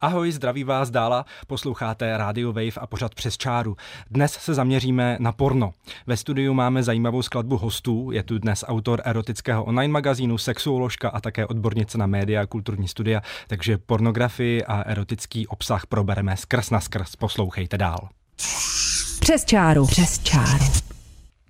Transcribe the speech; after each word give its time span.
Ahoj, 0.00 0.32
zdraví 0.32 0.64
vás 0.64 0.90
dála, 0.90 1.24
posloucháte 1.46 2.16
Radio 2.16 2.52
Wave 2.52 2.80
a 2.80 2.86
pořad 2.86 3.14
přes 3.14 3.36
čáru. 3.36 3.76
Dnes 4.10 4.32
se 4.32 4.54
zaměříme 4.54 5.16
na 5.20 5.32
porno. 5.32 5.72
Ve 6.06 6.16
studiu 6.16 6.54
máme 6.54 6.82
zajímavou 6.82 7.22
skladbu 7.22 7.56
hostů, 7.56 8.10
je 8.10 8.22
tu 8.22 8.38
dnes 8.38 8.64
autor 8.68 9.02
erotického 9.04 9.64
online 9.64 9.92
magazínu, 9.92 10.38
sexuoložka 10.38 11.08
a 11.08 11.20
také 11.20 11.46
odbornice 11.46 11.98
na 11.98 12.06
média 12.06 12.42
a 12.42 12.46
kulturní 12.46 12.88
studia, 12.88 13.22
takže 13.46 13.78
pornografii 13.78 14.64
a 14.64 14.82
erotický 14.82 15.46
obsah 15.46 15.86
probereme 15.86 16.36
skrz 16.36 16.70
na 16.70 16.80
skrz, 16.80 17.16
poslouchejte 17.16 17.78
dál. 17.78 18.08
Přes 19.20 19.44
čáru. 19.44 19.86
Přes 19.86 20.18
čáru. 20.18 20.85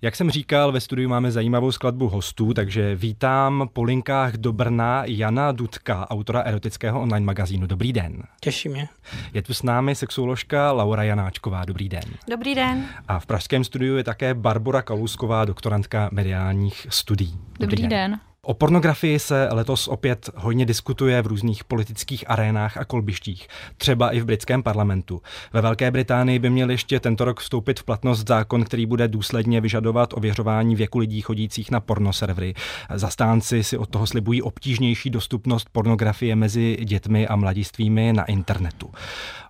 Jak 0.06 0.16
jsem 0.16 0.30
říkal, 0.30 0.73
ve 0.73 0.80
studiu 0.80 1.09
máme 1.09 1.30
zajímavou 1.30 1.73
skladbu 1.73 2.09
hostů, 2.09 2.55
takže 2.55 2.96
vítám 2.96 3.69
po 3.73 3.83
linkách 3.83 4.32
do 4.32 4.52
Brna 4.52 5.02
Jana 5.06 5.52
Dudka, 5.52 6.10
autora 6.10 6.41
erotického 6.41 7.01
online 7.01 7.27
magazínu. 7.27 7.66
Dobrý 7.66 7.92
den. 7.92 8.23
Těší 8.41 8.69
mě. 8.69 8.88
Je 9.32 9.42
tu 9.42 9.55
s 9.55 9.62
námi 9.62 9.95
sexuoložka 9.95 10.73
Laura 10.73 11.02
Janáčková. 11.02 11.65
Dobrý 11.65 11.88
den. 11.88 12.02
Dobrý 12.30 12.55
den. 12.55 12.84
A 13.09 13.19
v 13.19 13.27
pražském 13.27 13.65
studiu 13.65 13.96
je 13.96 14.05
také 14.05 14.34
Barbara 14.34 14.82
Kalusková, 14.82 15.45
doktorantka 15.45 16.09
mediálních 16.12 16.87
studií. 16.91 17.32
Dobrý, 17.32 17.77
Dobrý 17.77 17.82
den. 17.82 17.91
den. 17.91 18.20
O 18.49 18.55
pornografii 18.55 19.19
se 19.19 19.49
letos 19.53 19.89
opět 19.89 20.31
hodně 20.37 20.67
diskutuje 20.67 21.23
v 21.23 21.27
různých 21.27 21.65
politických 21.65 22.31
arénách 22.31 22.77
a 22.77 22.85
kolbištích, 22.85 23.49
třeba 23.77 24.11
i 24.11 24.21
v 24.21 24.25
britském 24.25 24.63
parlamentu. 24.63 25.23
Ve 25.53 25.61
Velké 25.61 25.91
Británii 25.91 26.38
by 26.38 26.51
měl 26.51 26.71
ještě 26.71 27.01
tento 27.01 27.25
rok 27.25 27.41
vstoupit 27.41 27.80
v 27.80 27.85
platnost 27.85 28.29
zákon, 28.29 28.65
který 28.65 28.87
bude 28.87 29.09
důsledně 29.09 29.61
vyžadovat 29.61 30.13
ověřování 30.13 30.77
věku 30.77 30.99
lidí 30.99 31.21
chodících 31.21 31.71
na 31.71 31.80
pornoservery. 31.80 32.55
Zastánci 32.95 33.65
si 33.65 33.79
od 33.79 33.88
toho 33.88 34.07
slibují 34.07 34.43
obtížnější 34.43 35.10
dostupnost 35.10 35.69
pornografie 35.73 36.37
mezi 36.37 36.77
dětmi 36.85 37.29
a 37.29 37.37
mladistvými 37.37 38.13
na 38.13 38.25
internetu. 38.25 38.91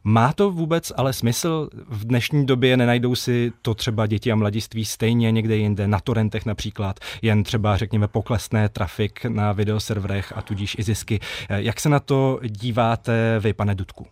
Má 0.08 0.32
to 0.32 0.50
vůbec 0.50 0.92
ale 0.96 1.12
smysl? 1.12 1.68
V 1.88 2.04
dnešní 2.04 2.46
době 2.46 2.76
nenajdou 2.76 3.14
si 3.14 3.52
to 3.62 3.74
třeba 3.74 4.06
děti 4.06 4.32
a 4.32 4.36
mladiství 4.36 4.84
stejně 4.84 5.32
někde 5.32 5.56
jinde, 5.56 5.88
na 5.88 6.00
torrentech 6.00 6.46
například, 6.46 7.00
jen 7.22 7.44
třeba 7.44 7.76
řekněme 7.76 8.08
poklesné 8.08 8.68
trafik 8.68 9.24
na 9.24 9.52
videoserverech 9.52 10.32
a 10.36 10.42
tudíž 10.42 10.76
i 10.78 10.82
zisky. 10.82 11.20
Jak 11.48 11.80
se 11.80 11.88
na 11.88 12.00
to 12.00 12.40
díváte 12.42 13.38
vy, 13.40 13.52
pane 13.52 13.74
Dudku? 13.74 14.06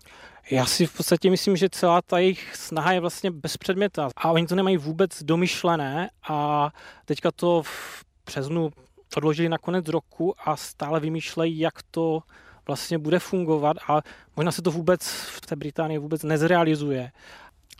Já 0.51 0.67
si 0.67 0.86
v 0.86 0.97
podstatě 0.97 1.31
myslím, 1.31 1.56
že 1.56 1.69
celá 1.70 2.03
ta 2.03 2.19
jejich 2.19 2.56
snaha 2.56 2.92
je 2.92 3.01
vlastně 3.01 3.31
bezpředmětná 3.31 4.08
a 4.17 4.31
oni 4.31 4.47
to 4.47 4.55
nemají 4.55 4.77
vůbec 4.77 5.23
domyšlené 5.23 6.11
a 6.29 6.70
teďka 7.05 7.31
to 7.31 7.62
v 7.62 8.05
březnu 8.27 8.70
odložili 9.17 9.48
na 9.48 9.58
konec 9.58 9.89
roku 9.89 10.34
a 10.45 10.56
stále 10.56 11.01
vymýšlejí, 11.01 11.58
jak 11.58 11.75
to 11.91 12.20
vlastně 12.67 12.98
bude 12.98 13.19
fungovat 13.19 13.77
a 13.89 14.01
možná 14.37 14.53
se 14.53 14.62
to 14.62 14.70
vůbec 14.70 15.07
v 15.07 15.41
té 15.41 15.57
Británii 15.57 15.98
vůbec 15.98 16.23
nezrealizuje. 16.23 17.12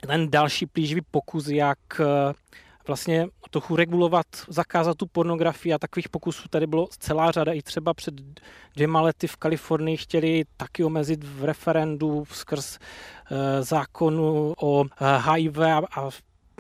Ten 0.07 0.31
další 0.31 0.67
plíživý 0.67 1.01
pokus, 1.11 1.49
jak 1.49 1.79
eh, 2.01 2.35
vlastně 2.87 3.27
trochu 3.55 3.77
regulovat, 3.77 4.27
zakázat 4.49 4.97
tu 4.97 5.07
pornografii 5.07 5.73
a 5.73 5.79
takových 5.79 6.09
pokusů 6.09 6.49
tady 6.49 6.67
bylo 6.67 6.89
celá 6.99 7.31
řada. 7.31 7.53
I 7.53 7.63
třeba 7.63 7.95
před 7.95 8.15
dvěma 8.75 9.01
lety 9.01 9.27
v 9.27 9.37
Kalifornii 9.37 9.97
chtěli 9.97 10.45
taky 10.57 10.85
omezit 10.85 11.25
v 11.25 11.45
referendu 11.45 12.25
skrz 12.33 12.79
e, 12.79 13.63
zákonu 13.63 14.55
o 14.63 14.85
HIV 15.35 15.59
eh, 15.59 15.73
a, 15.73 15.83
a 15.97 16.11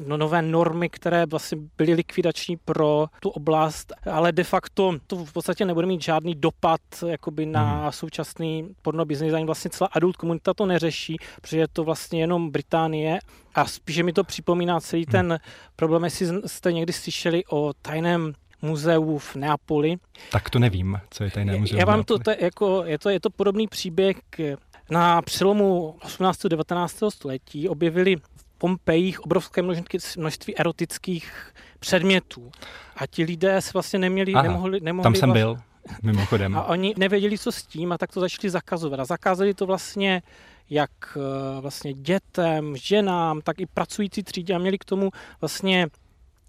no, 0.07 0.17
nové 0.17 0.43
normy, 0.43 0.89
které 0.89 1.27
vlastně 1.27 1.59
byly 1.77 1.95
likvidační 1.95 2.57
pro 2.57 3.07
tu 3.21 3.29
oblast, 3.29 3.93
ale 4.11 4.33
de 4.33 4.45
facto 4.45 4.99
to 5.07 5.17
v 5.17 5.33
podstatě 5.33 5.65
nebude 5.65 5.87
mít 5.87 6.03
žádný 6.03 6.35
dopad 6.35 6.81
jakoby 7.07 7.47
na 7.47 7.83
hmm. 7.83 7.93
současný 7.93 8.69
porno 8.83 9.05
business. 9.05 9.35
Ani 9.35 9.45
vlastně 9.45 9.71
celá 9.71 9.91
adult 9.93 10.17
komunita 10.17 10.55
to 10.55 10.67
neřeší, 10.67 11.17
protože 11.41 11.59
je 11.59 11.69
to 11.69 11.85
vlastně 11.85 12.21
jenom 12.21 12.51
Británie 12.51 13.19
a 13.55 13.65
spíše 13.65 14.03
mi 14.03 14.13
to 14.13 14.25
připomíná 14.25 14.81
celý 14.81 15.07
ten 15.07 15.29
hmm. 15.31 15.39
problém, 15.77 16.05
jestli 16.05 16.27
jste 16.47 16.73
někdy 16.73 16.93
slyšeli 16.93 17.43
o 17.51 17.73
tajném 17.83 18.33
muzeu 18.63 19.19
v 19.19 19.37
Neapoli. 19.37 19.97
Tak 20.33 20.51
to 20.51 20.59
nevím, 20.59 21.01
co 21.11 21.25
je 21.25 21.31
tajné 21.31 21.57
muzeum. 21.57 21.79
Já 21.79 21.87
vám 21.87 22.05
to, 22.05 22.19
to 22.19 22.31
jako, 22.41 22.83
je 22.87 22.99
to, 22.99 23.11
je 23.11 23.21
to 23.21 23.31
podobný 23.31 23.69
příběh 23.69 24.17
na 24.91 25.23
přelomu 25.23 25.97
18. 26.05 26.45
a 26.45 26.49
19. 26.49 26.99
století 27.09 27.69
objevili 27.69 28.17
Pompejích 28.65 29.21
obrovské 29.21 29.63
množství 30.17 30.59
erotických 30.59 31.53
předmětů. 31.79 32.51
A 32.97 33.07
ti 33.07 33.25
lidé 33.25 33.61
se 33.61 33.71
vlastně 33.75 33.99
neměli, 33.99 34.33
Aha, 34.33 34.43
nemohli, 34.43 34.81
nemohli... 34.81 35.03
Tam 35.03 35.15
jsem 35.15 35.33
byl, 35.33 35.57
mimochodem. 36.03 36.57
A 36.57 36.65
oni 36.65 36.95
nevěděli, 36.99 37.39
co 37.39 37.53
s 37.53 37.63
tím 37.63 37.93
a 37.93 37.99
tak 37.99 38.13
to 38.13 38.21
začali 38.21 38.51
zakazovat. 38.51 39.01
A 39.01 39.05
zakázali 39.05 39.55
to 39.55 39.67
vlastně 39.67 40.23
jak 40.71 40.91
eh, 41.17 41.61
vlastně 41.61 41.93
dětem, 41.95 42.77
ženám, 42.77 43.41
tak 43.41 43.61
i 43.61 43.67
pracující 43.67 44.23
třídě 44.23 44.55
a 44.55 44.59
měli 44.59 44.79
k 44.79 44.85
tomu 44.85 45.11
vlastně 45.41 45.89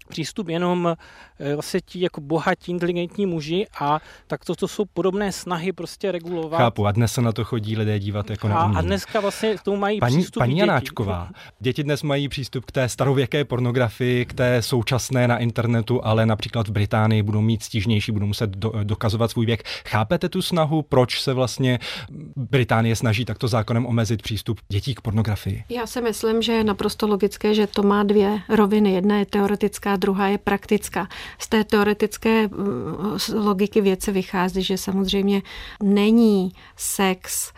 přístup 0.06 0.48
jenom 0.48 0.96
eh, 1.40 1.54
vlastně 1.54 1.80
ti 1.80 2.00
jako 2.00 2.20
bohatí, 2.20 2.72
inteligentní 2.72 3.26
muži 3.26 3.66
a 3.80 4.00
tak 4.26 4.44
to, 4.44 4.54
to 4.54 4.68
jsou 4.68 4.84
podobné 4.84 5.32
snahy 5.32 5.72
prostě 5.72 6.12
regulovat. 6.12 6.58
Chápu, 6.58 6.86
a 6.86 6.92
dnes 6.92 7.12
se 7.12 7.22
na 7.22 7.32
to 7.32 7.44
chodí 7.44 7.76
lidé 7.76 7.98
dívat 7.98 8.30
jako 8.30 8.48
na 8.48 8.56
A 8.56 8.80
dneska 8.80 9.20
vlastně 9.20 9.56
k 9.56 9.62
tomu 9.62 9.76
mají 9.76 10.00
paní, 10.00 10.16
přístup 10.16 10.40
Paní 10.40 10.54
děti. 10.54 10.60
Janáčková, 10.60 11.28
děti 11.60 11.82
dnes 11.82 12.02
mají 12.02 12.28
přístup 12.28 12.64
k 12.64 12.72
té 12.72 12.88
starověké 12.88 13.44
pornografii, 13.44 14.24
k 14.24 14.32
té 14.32 14.62
současné 14.62 15.28
na 15.28 15.38
internetu, 15.38 16.04
ale 16.04 16.26
například 16.26 16.68
v 16.68 16.70
Británii 16.70 17.22
budou 17.22 17.40
mít 17.40 17.62
stížnější, 17.62 18.12
budou 18.12 18.26
muset 18.26 18.50
do, 18.50 18.72
dokazovat 18.84 19.30
svůj 19.30 19.46
věk. 19.46 19.62
Chápete 19.86 20.28
tu 20.28 20.42
snahu, 20.42 20.82
proč 20.82 21.20
se 21.20 21.32
vlastně 21.32 21.78
Británie 22.36 22.96
snaží 22.96 23.24
takto 23.24 23.48
zákonem 23.48 23.86
omezit 23.86 24.22
přístup 24.22 24.60
dětí 24.68 24.94
k 24.94 25.00
pornografii? 25.00 25.64
Já 25.68 25.86
si 25.86 26.00
myslím, 26.00 26.42
že 26.42 26.52
je 26.52 26.64
naprosto 26.64 27.06
logické, 27.06 27.54
že 27.54 27.66
to 27.66 27.82
má 27.82 28.02
dvě 28.02 28.38
roviny. 28.48 28.92
Jedna 28.92 29.18
je 29.18 29.26
teoretická, 29.26 29.95
druhá 29.96 30.28
je 30.28 30.38
praktická. 30.38 31.08
Z 31.38 31.48
té 31.48 31.64
teoretické 31.64 32.48
logiky 33.34 33.80
věce 33.80 34.12
vychází, 34.12 34.62
že 34.62 34.78
samozřejmě 34.78 35.42
není 35.82 36.52
sex, 36.76 37.52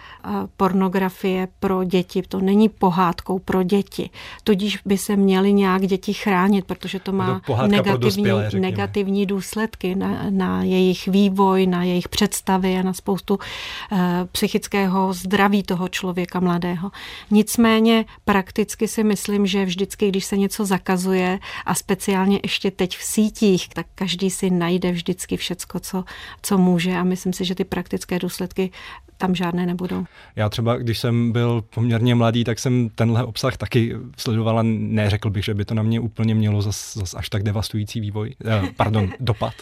pornografie 0.57 1.49
pro 1.61 1.85
děti, 1.85 2.23
to 2.29 2.41
není 2.41 2.69
pohádkou 2.69 3.39
pro 3.39 3.63
děti. 3.63 4.11
Tudíž 4.45 4.79
by 4.85 4.99
se 4.99 5.17
měly 5.17 5.53
nějak 5.53 5.87
děti 5.87 6.13
chránit, 6.13 6.65
protože 6.65 7.01
to 7.01 7.13
má 7.13 7.41
to 7.47 7.67
negativní, 7.67 8.01
dospělé, 8.01 8.51
negativní 8.53 9.27
důsledky 9.27 9.95
na, 9.95 10.27
na 10.31 10.63
jejich 10.63 11.09
vývoj, 11.09 11.67
na 11.67 11.85
jejich 11.85 12.09
představy 12.09 12.79
a 12.79 12.83
na 12.83 12.93
spoustu 12.93 13.35
uh, 13.35 13.99
psychického 14.33 15.13
zdraví 15.13 15.63
toho 15.63 15.89
člověka 15.89 16.41
mladého. 16.41 16.91
Nicméně 17.31 18.05
prakticky 18.25 18.89
si 18.89 19.05
myslím, 19.05 19.47
že 19.47 19.65
vždycky, 19.65 20.09
když 20.09 20.25
se 20.25 20.37
něco 20.37 20.65
zakazuje 20.65 21.39
a 21.67 21.75
speciálně 21.75 22.28
hlavně 22.29 22.41
ještě 22.43 22.71
teď 22.71 22.97
v 22.97 23.03
sítích, 23.03 23.69
tak 23.69 23.87
každý 23.95 24.31
si 24.31 24.51
najde 24.51 24.93
vždycky 24.93 25.37
všecko, 25.37 25.81
co, 25.81 26.05
co 26.43 26.59
může 26.59 26.93
a 26.97 27.05
myslím 27.05 27.33
si, 27.33 27.45
že 27.45 27.55
ty 27.55 27.65
praktické 27.65 28.19
důsledky 28.19 28.71
tam 29.17 29.35
žádné 29.35 29.67
nebudou. 29.67 30.05
Já 30.37 30.49
třeba, 30.49 30.77
když 30.77 30.99
jsem 30.99 31.33
byl 31.33 31.63
poměrně 31.75 32.15
mladý, 32.15 32.45
tak 32.45 32.59
jsem 32.59 32.89
tenhle 32.95 33.25
obsah 33.25 33.57
taky 33.57 33.97
sledovala. 34.17 34.63
Neřekl 34.63 35.31
bych, 35.31 35.45
že 35.45 35.55
by 35.55 35.65
to 35.65 35.75
na 35.75 35.83
mě 35.83 36.01
úplně 36.01 36.35
mělo 36.35 36.63
zas, 36.63 36.95
zas 36.95 37.15
až 37.15 37.29
tak 37.29 37.43
devastující 37.43 38.01
vývoj, 38.01 38.35
eh, 38.45 38.63
pardon, 38.77 39.09
dopad. 39.21 39.55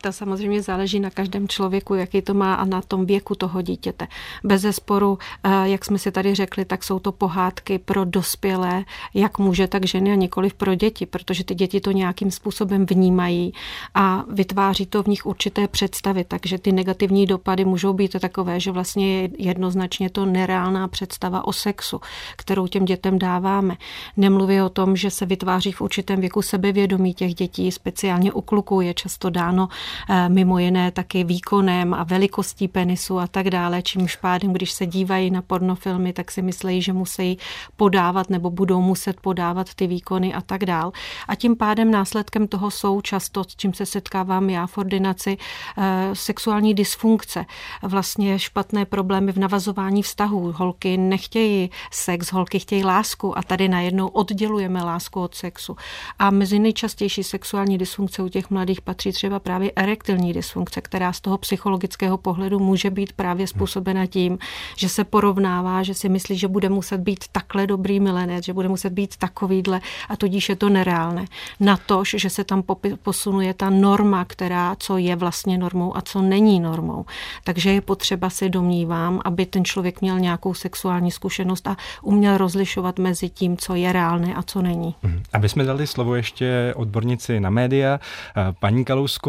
To 0.00 0.12
samozřejmě 0.12 0.62
záleží 0.62 1.00
na 1.00 1.10
každém 1.10 1.48
člověku, 1.48 1.94
jaký 1.94 2.22
to 2.22 2.34
má 2.34 2.54
a 2.54 2.64
na 2.64 2.82
tom 2.82 3.06
věku 3.06 3.34
toho 3.34 3.62
dítěte. 3.62 4.06
Bez 4.44 4.62
zesporu, 4.62 5.18
eh, 5.44 5.68
jak 5.68 5.84
jsme 5.84 5.98
si 5.98 6.12
tady 6.12 6.34
řekli, 6.34 6.64
tak 6.64 6.84
jsou 6.84 6.98
to 6.98 7.12
pohádky 7.12 7.78
pro 7.78 8.04
dospělé, 8.04 8.84
jak 9.14 9.38
muže, 9.38 9.66
tak 9.66 9.86
ženy 9.86 10.12
a 10.12 10.14
nikoliv 10.14 10.54
pro 10.54 10.74
děti, 10.74 11.06
protože 11.06 11.44
ty 11.44 11.54
děti 11.54 11.80
to 11.80 11.90
nějakým 11.90 12.30
způsobem 12.30 12.86
vnímají 12.86 13.52
a 13.94 14.24
vytváří 14.28 14.86
to 14.86 15.02
v 15.02 15.06
nich 15.06 15.26
určité 15.26 15.68
představy, 15.68 16.24
takže 16.24 16.58
ty 16.58 16.72
negativní 16.72 17.26
dopady 17.26 17.64
můžou 17.64 17.92
být 17.92 18.16
takové, 18.20 18.60
že 18.60 18.70
vlastně 18.70 19.22
je 19.22 19.28
jednoznačně 19.38 20.10
to 20.10 20.26
nereálná 20.26 20.88
představa 20.88 21.46
o 21.46 21.52
sexu, 21.52 22.00
kterou 22.36 22.66
těm 22.66 22.84
dětem 22.84 23.18
dáváme. 23.18 23.76
Nemluví 24.16 24.60
o 24.60 24.68
tom, 24.68 24.96
že 24.96 25.10
se 25.10 25.26
vytváří 25.26 25.72
v 25.72 25.80
určitém 25.80 26.20
věku 26.20 26.42
sebevědomí 26.42 27.14
těch 27.14 27.34
dětí, 27.34 27.72
speciálně 27.72 28.32
u 28.32 28.40
kluků 28.40 28.80
je 28.80 28.94
často 28.94 29.30
dá 29.30 29.43
dáno 29.44 29.68
eh, 30.08 30.28
mimo 30.28 30.58
jiné 30.58 30.90
taky 30.90 31.24
výkonem 31.24 31.94
a 31.94 32.04
velikostí 32.04 32.68
penisu 32.68 33.18
a 33.18 33.26
tak 33.26 33.50
dále, 33.50 33.82
čímž 33.82 34.16
pádem, 34.16 34.52
když 34.52 34.72
se 34.72 34.86
dívají 34.86 35.30
na 35.30 35.42
pornofilmy, 35.42 36.12
tak 36.12 36.30
si 36.30 36.42
myslejí, 36.42 36.82
že 36.82 36.92
musí 36.92 37.38
podávat 37.76 38.30
nebo 38.30 38.50
budou 38.50 38.80
muset 38.80 39.20
podávat 39.20 39.74
ty 39.74 39.86
výkony 39.86 40.34
a 40.34 40.40
tak 40.40 40.64
dál. 40.64 40.92
A 41.28 41.34
tím 41.34 41.56
pádem 41.56 41.90
následkem 41.90 42.48
toho 42.48 42.70
jsou 42.70 43.00
často, 43.00 43.44
s 43.44 43.56
čím 43.56 43.74
se 43.74 43.86
setkávám 43.86 44.50
já 44.50 44.66
v 44.66 44.78
ordinaci, 44.78 45.36
eh, 45.36 46.10
sexuální 46.12 46.74
dysfunkce, 46.74 47.44
vlastně 47.82 48.38
špatné 48.38 48.84
problémy 48.84 49.32
v 49.32 49.36
navazování 49.36 50.02
vztahů. 50.02 50.52
Holky 50.56 50.96
nechtějí 50.96 51.70
sex, 51.90 52.32
holky 52.32 52.58
chtějí 52.58 52.84
lásku 52.84 53.38
a 53.38 53.42
tady 53.42 53.68
najednou 53.68 54.06
oddělujeme 54.06 54.82
lásku 54.82 55.20
od 55.20 55.34
sexu. 55.34 55.76
A 56.18 56.30
mezi 56.30 56.58
nejčastější 56.58 57.22
sexuální 57.22 57.78
dysfunkce 57.78 58.22
u 58.22 58.28
těch 58.28 58.50
mladých 58.50 58.80
patří 58.80 59.12
třeba 59.12 59.33
právě 59.38 59.72
erektilní 59.76 60.32
dysfunkce, 60.32 60.80
která 60.80 61.12
z 61.12 61.20
toho 61.20 61.38
psychologického 61.38 62.18
pohledu 62.18 62.58
může 62.58 62.90
být 62.90 63.12
právě 63.12 63.46
způsobena 63.46 64.06
tím, 64.06 64.38
že 64.76 64.88
se 64.88 65.04
porovnává, 65.04 65.82
že 65.82 65.94
si 65.94 66.08
myslí, 66.08 66.38
že 66.38 66.48
bude 66.48 66.68
muset 66.68 67.00
být 67.00 67.24
takhle 67.32 67.66
dobrý 67.66 68.00
milenec, 68.00 68.44
že 68.44 68.52
bude 68.52 68.68
muset 68.68 68.90
být 68.90 69.16
takovýhle 69.16 69.80
a 70.08 70.16
tudíž 70.16 70.48
je 70.48 70.56
to 70.56 70.68
nereálné. 70.68 71.24
Na 71.60 71.76
to, 71.76 72.04
že 72.04 72.30
se 72.30 72.44
tam 72.44 72.62
posunuje 73.02 73.54
ta 73.54 73.70
norma, 73.70 74.24
která, 74.24 74.76
co 74.78 74.98
je 74.98 75.16
vlastně 75.16 75.58
normou 75.58 75.96
a 75.96 76.00
co 76.00 76.22
není 76.22 76.60
normou. 76.60 77.04
Takže 77.44 77.70
je 77.72 77.80
potřeba 77.80 78.30
si 78.30 78.50
domnívám, 78.50 79.20
aby 79.24 79.46
ten 79.46 79.64
člověk 79.64 80.00
měl 80.00 80.20
nějakou 80.20 80.54
sexuální 80.54 81.10
zkušenost 81.10 81.66
a 81.66 81.76
uměl 82.02 82.38
rozlišovat 82.38 82.98
mezi 82.98 83.28
tím, 83.28 83.56
co 83.56 83.74
je 83.74 83.92
reálné 83.92 84.34
a 84.34 84.42
co 84.42 84.62
není. 84.62 84.94
Mhm. 85.02 85.22
Aby 85.32 85.48
jsme 85.48 85.64
dali 85.64 85.86
slovo 85.86 86.14
ještě 86.14 86.72
odbornici 86.76 87.40
na 87.40 87.50
média, 87.50 88.00
eh, 88.36 88.54
paní 88.60 88.84
Kalousková, 88.84 89.23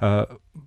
eh, 0.00 0.26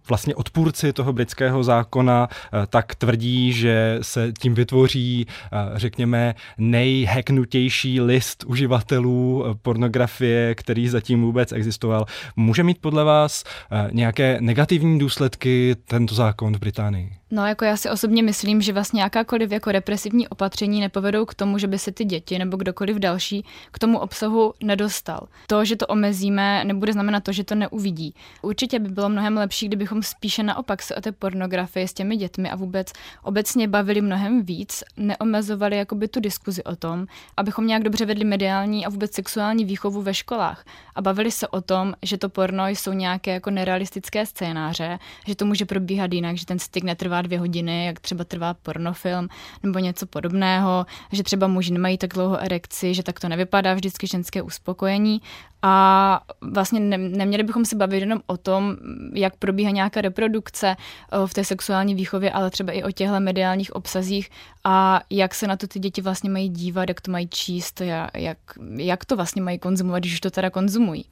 vlastně 0.10 0.36
odpůrci 0.36 0.94
toho 0.94 1.14
britského 1.14 1.64
zákona 1.64 2.28
eh, 2.32 2.68
tak 2.68 2.96
tvrdí, 2.96 3.54
že 3.54 4.00
se 4.02 4.32
tím 4.40 4.54
vytvoří, 4.54 5.28
řekněme, 5.76 6.36
nejheknutější 6.58 8.02
list 8.02 8.44
uživatelů 8.44 9.46
pornografie, 9.62 10.56
který 10.56 10.90
zatím 10.90 11.22
vůbec 11.22 11.52
existoval. 11.52 12.06
Může 12.36 12.64
mít 12.64 12.78
podle 12.82 13.04
vás 13.04 13.44
nějaké 13.92 14.38
negativní 14.42 15.00
důsledky 15.00 15.76
tento 15.86 16.16
zákon 16.16 16.56
v 16.56 16.60
Británii? 16.60 17.12
No, 17.32 17.48
jako 17.48 17.66
já 17.66 17.78
si 17.78 17.90
osobně 17.90 18.24
myslím, 18.24 18.62
že 18.62 18.74
vlastně 18.74 19.02
jakákoliv 19.02 19.52
jako 19.52 19.72
represivní 19.72 20.28
opatření 20.28 20.82
nepovedou 20.82 21.26
k 21.26 21.34
tomu, 21.34 21.58
že 21.58 21.68
by 21.68 21.80
se 21.80 21.92
ty 21.92 22.06
děti 22.06 22.40
nebo 22.40 22.58
kdokoliv 22.58 22.98
další 22.98 23.46
k 23.72 23.80
tomu 23.80 24.00
obsahu 24.00 24.54
nedostal. 24.64 25.28
To, 25.48 25.66
že 25.66 25.76
to 25.76 25.88
omezíme, 25.88 26.64
nebude 26.66 26.94
znamenat 26.94 27.24
to, 27.24 27.32
že 27.32 27.44
to 27.44 27.56
neuvidí. 27.56 28.16
Určitě 28.42 28.80
by 28.80 28.90
bylo 28.90 29.10
mnohem 29.10 29.38
lepší, 29.38 29.70
kdybychom 29.74 30.04
spíše 30.04 30.44
naopak 30.44 30.81
se 30.81 30.96
o 30.96 31.02
té 31.02 31.12
pornografii 31.12 31.88
s 31.88 31.94
těmi 31.94 32.16
dětmi 32.16 32.50
a 32.50 32.56
vůbec 32.56 32.94
obecně 33.24 33.68
bavili 33.68 34.02
mnohem 34.02 34.44
víc, 34.46 34.84
neomezovali 34.98 35.78
jakoby 35.78 36.08
tu 36.08 36.20
diskuzi 36.20 36.64
o 36.64 36.75
tom, 36.75 37.06
abychom 37.38 37.68
nějak 37.68 37.84
dobře 37.84 38.06
vedli 38.06 38.25
mediální 38.25 38.86
a 38.86 38.90
vůbec 38.90 39.14
sexuální 39.14 39.66
výchovu 39.66 40.02
ve 40.02 40.14
školách. 40.14 40.66
A 40.96 41.02
bavili 41.02 41.31
se 41.31 41.48
o 41.48 41.62
tom, 41.62 41.94
že 42.02 42.18
to 42.18 42.30
porno 42.30 42.68
jsou 42.68 42.94
nějaké 42.94 43.34
jako 43.34 43.50
nerealistické 43.50 44.25
scénáře, 44.25 45.00
že 45.28 45.36
to 45.36 45.46
může 45.46 45.66
probíhat 45.66 46.14
jinak, 46.14 46.38
že 46.38 46.46
ten 46.46 46.60
styk 46.60 46.84
netrvá 46.84 47.22
dvě 47.22 47.40
hodiny, 47.40 47.86
jak 47.86 48.00
třeba 48.00 48.24
trvá 48.24 48.54
pornofilm 48.54 49.28
nebo 49.64 49.80
něco 49.80 50.06
podobného, 50.06 50.86
že 51.12 51.24
třeba 51.24 51.48
muži 51.48 51.74
nemají 51.74 51.98
tak 51.98 52.14
dlouho 52.14 52.40
erekci, 52.40 52.94
že 52.94 53.04
tak 53.04 53.20
to 53.20 53.30
nevypadá 53.30 53.74
vždycky 53.74 54.08
ženské 54.08 54.42
uspokojení 54.42 55.22
a 55.63 56.21
vlastně 56.42 56.80
ne, 56.80 56.98
neměli 56.98 57.44
bychom 57.44 57.65
se 57.65 57.75
bavit 57.75 58.00
jenom 58.00 58.19
o 58.25 58.38
tom, 58.38 58.77
jak 59.13 59.36
probíhá 59.36 59.71
nějaká 59.71 60.01
reprodukce 60.01 60.68
eh, 60.68 61.27
v 61.27 61.33
té 61.33 61.44
sexuální 61.44 61.95
výchově, 61.95 62.31
ale 62.31 62.50
třeba 62.50 62.71
i 62.71 62.83
o 62.83 62.92
těchto 62.92 63.19
mediálních 63.19 63.75
obsazích 63.75 64.30
a 64.63 65.01
jak 65.10 65.36
se 65.36 65.48
na 65.48 65.57
to 65.57 65.68
ty 65.68 65.80
děti 65.80 66.01
vlastně 66.01 66.30
mají 66.30 66.50
dívat, 66.50 66.89
jak 66.89 67.01
to 67.01 67.12
mají 67.12 67.27
číst, 67.27 67.81
jak, 68.13 68.38
jak 68.75 69.06
to 69.06 69.15
vlastně 69.15 69.42
mají 69.42 69.60
konzumovat, 69.60 70.00
když 70.00 70.19
to 70.19 70.31
teda 70.31 70.50
konzumují. 70.50 71.06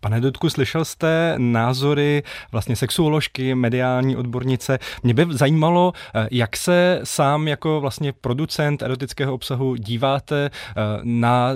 Pane 0.00 0.20
Dudku, 0.20 0.50
slyšel 0.50 0.84
jste 0.84 1.34
názory 1.38 2.22
vlastně 2.52 2.76
sexuoložky, 2.76 3.54
mediální 3.54 4.16
odbornice. 4.16 4.78
Mě 5.02 5.14
by 5.14 5.26
zajímalo, 5.30 5.92
eh, 6.14 6.28
jak 6.30 6.56
se 6.56 7.00
sám 7.04 7.48
jako 7.48 7.80
vlastně 7.80 8.12
producent 8.12 8.82
erotického 8.82 9.34
obsahu 9.34 9.76
díváte 9.76 10.50
eh, 10.50 10.72
na 11.02 11.52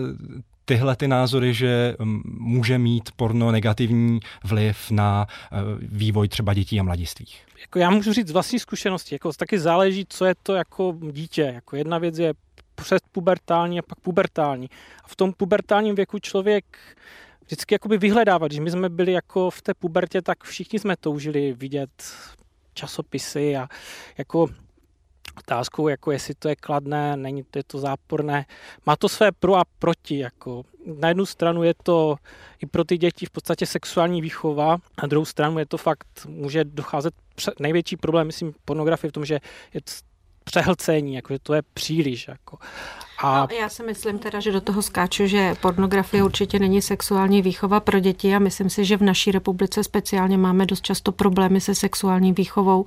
tyhle 0.70 0.96
ty 0.96 1.08
názory, 1.08 1.55
že 1.55 1.96
mm, 1.99 2.22
může 2.38 2.78
mít 2.78 3.11
porno 3.17 3.52
negativní 3.52 4.20
vliv 4.44 4.90
na 4.90 5.26
eh, 5.28 5.56
vývoj 5.82 6.28
třeba 6.28 6.55
dětí 6.55 6.81
a 6.81 6.82
mladistvých? 6.82 7.46
Jako 7.61 7.78
já 7.78 7.90
můžu 7.90 8.12
říct 8.12 8.28
z 8.28 8.31
vlastní 8.31 8.58
zkušenosti, 8.58 9.14
jako 9.14 9.32
taky 9.32 9.58
záleží, 9.58 10.06
co 10.08 10.25
je 10.25 10.34
to 10.43 10.55
jako 10.55 10.99
dítě. 11.12 11.43
Jako 11.55 11.76
jedna 11.76 11.99
věc 11.99 12.19
je 12.19 12.34
předpubertální 12.75 13.78
a 13.78 13.82
pak 13.82 14.00
pubertální. 14.00 14.70
A 15.05 15.08
v 15.08 15.17
tom 15.17 15.32
pubertálním 15.32 15.94
věku 15.94 16.19
člověk 16.19 16.64
vždycky 17.44 17.75
jakoby 17.75 17.99
vyhledávat. 17.99 18.49
Když 18.49 18.61
my 18.61 18.70
jsme 18.70 18.88
byli 18.88 19.12
jako 19.12 19.50
v 19.50 19.62
té 19.62 19.75
pubertě, 19.75 20.23
tak 20.23 20.44
všichni 20.44 20.78
jsme 20.78 20.96
toužili 20.96 21.52
vidět 21.52 21.90
časopisy 22.75 23.56
a 23.56 23.69
jako 24.19 24.46
otázkou, 25.38 25.88
jako 25.88 26.10
jestli 26.10 26.34
to 26.34 26.48
je 26.48 26.56
kladné, 26.56 27.16
není 27.16 27.42
to, 27.42 27.58
je 27.58 27.64
to 27.64 27.78
záporné. 27.78 28.46
Má 28.86 28.96
to 28.96 29.08
své 29.08 29.32
pro 29.32 29.56
a 29.56 29.62
proti. 29.78 30.18
Jako. 30.18 30.62
Na 31.00 31.08
jednu 31.08 31.26
stranu 31.26 31.62
je 31.62 31.74
to 31.82 32.16
i 32.62 32.66
pro 32.66 32.84
ty 32.84 32.98
děti 32.98 33.26
v 33.26 33.30
podstatě 33.30 33.66
sexuální 33.66 34.22
výchova, 34.22 34.78
na 35.02 35.08
druhou 35.08 35.24
stranu 35.24 35.58
je 35.58 35.66
to 35.66 35.76
fakt, 35.78 36.26
může 36.28 36.64
docházet, 36.64 37.14
největší 37.58 37.96
problém, 37.96 38.26
myslím, 38.26 38.54
pornografie 38.64 39.10
v 39.10 39.12
tom, 39.12 39.24
že 39.24 39.40
je 39.74 39.80
přehlcení, 40.44 41.14
jako, 41.14 41.32
že 41.32 41.38
to 41.38 41.54
je 41.54 41.62
příliš. 41.74 42.28
Jako. 42.28 42.58
A... 43.22 43.40
No, 43.40 43.56
já 43.61 43.69
si 43.69 43.82
myslím 43.82 44.19
teda, 44.19 44.40
že 44.40 44.52
do 44.52 44.61
toho 44.61 44.82
skáču, 44.82 45.26
že 45.26 45.55
pornografie 45.61 46.22
určitě 46.22 46.58
není 46.58 46.82
sexuální 46.82 47.43
výchova 47.43 47.81
pro 47.81 48.00
děti 48.00 48.34
a 48.34 48.38
myslím 48.38 48.70
si, 48.70 48.84
že 48.84 48.96
v 48.96 49.02
naší 49.02 49.32
republice 49.32 49.84
speciálně 49.84 50.38
máme 50.38 50.67
dost 50.67 50.84
často 50.84 51.12
problémy 51.12 51.61
se 51.61 51.75
sexuální 51.75 52.32
výchovou, 52.32 52.84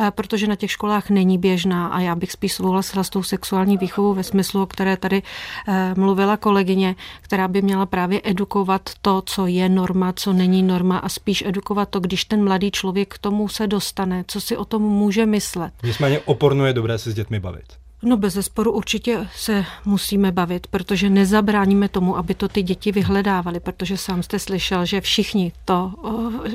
eh, 0.00 0.10
protože 0.10 0.46
na 0.46 0.56
těch 0.56 0.70
školách 0.70 1.10
není 1.10 1.38
běžná 1.38 1.86
a 1.86 2.00
já 2.00 2.14
bych 2.14 2.32
spíš 2.32 2.52
souhlasila 2.52 3.04
s 3.04 3.10
tou 3.10 3.22
sexuální 3.22 3.76
výchovou 3.76 4.14
ve 4.14 4.22
smyslu, 4.22 4.62
o 4.62 4.66
které 4.66 4.96
tady 4.96 5.22
eh, 5.68 5.94
mluvila 5.96 6.36
kolegyně, 6.36 6.96
která 7.20 7.48
by 7.48 7.62
měla 7.62 7.86
právě 7.86 8.20
edukovat 8.24 8.90
to, 9.02 9.22
co 9.26 9.46
je 9.46 9.68
norma, 9.68 10.12
co 10.12 10.32
není 10.32 10.62
norma 10.62 10.98
a 10.98 11.08
spíš 11.08 11.44
edukovat 11.46 11.88
to, 11.88 12.00
když 12.00 12.24
ten 12.24 12.44
mladý 12.44 12.70
člověk 12.70 13.14
k 13.14 13.18
tomu 13.18 13.48
se 13.48 13.66
dostane, 13.66 14.24
co 14.28 14.40
si 14.40 14.56
o 14.56 14.64
tom 14.64 14.82
může 14.82 15.26
myslet. 15.26 15.72
Nicméně 15.82 16.20
oporno 16.20 16.66
je 16.66 16.72
dobré 16.72 16.98
se 16.98 17.10
s 17.10 17.14
dětmi 17.14 17.40
bavit. 17.40 17.85
No 18.02 18.16
bez 18.16 18.34
zesporu 18.34 18.72
určitě 18.72 19.28
se 19.36 19.64
musíme 19.84 20.32
bavit, 20.32 20.66
protože 20.66 21.10
nezabráníme 21.10 21.88
tomu, 21.88 22.16
aby 22.16 22.34
to 22.34 22.48
ty 22.48 22.62
děti 22.62 22.92
vyhledávaly, 22.92 23.60
protože 23.60 23.96
sám 23.96 24.22
jste 24.22 24.38
slyšel, 24.38 24.86
že 24.86 25.00
všichni 25.00 25.52
to, 25.64 25.92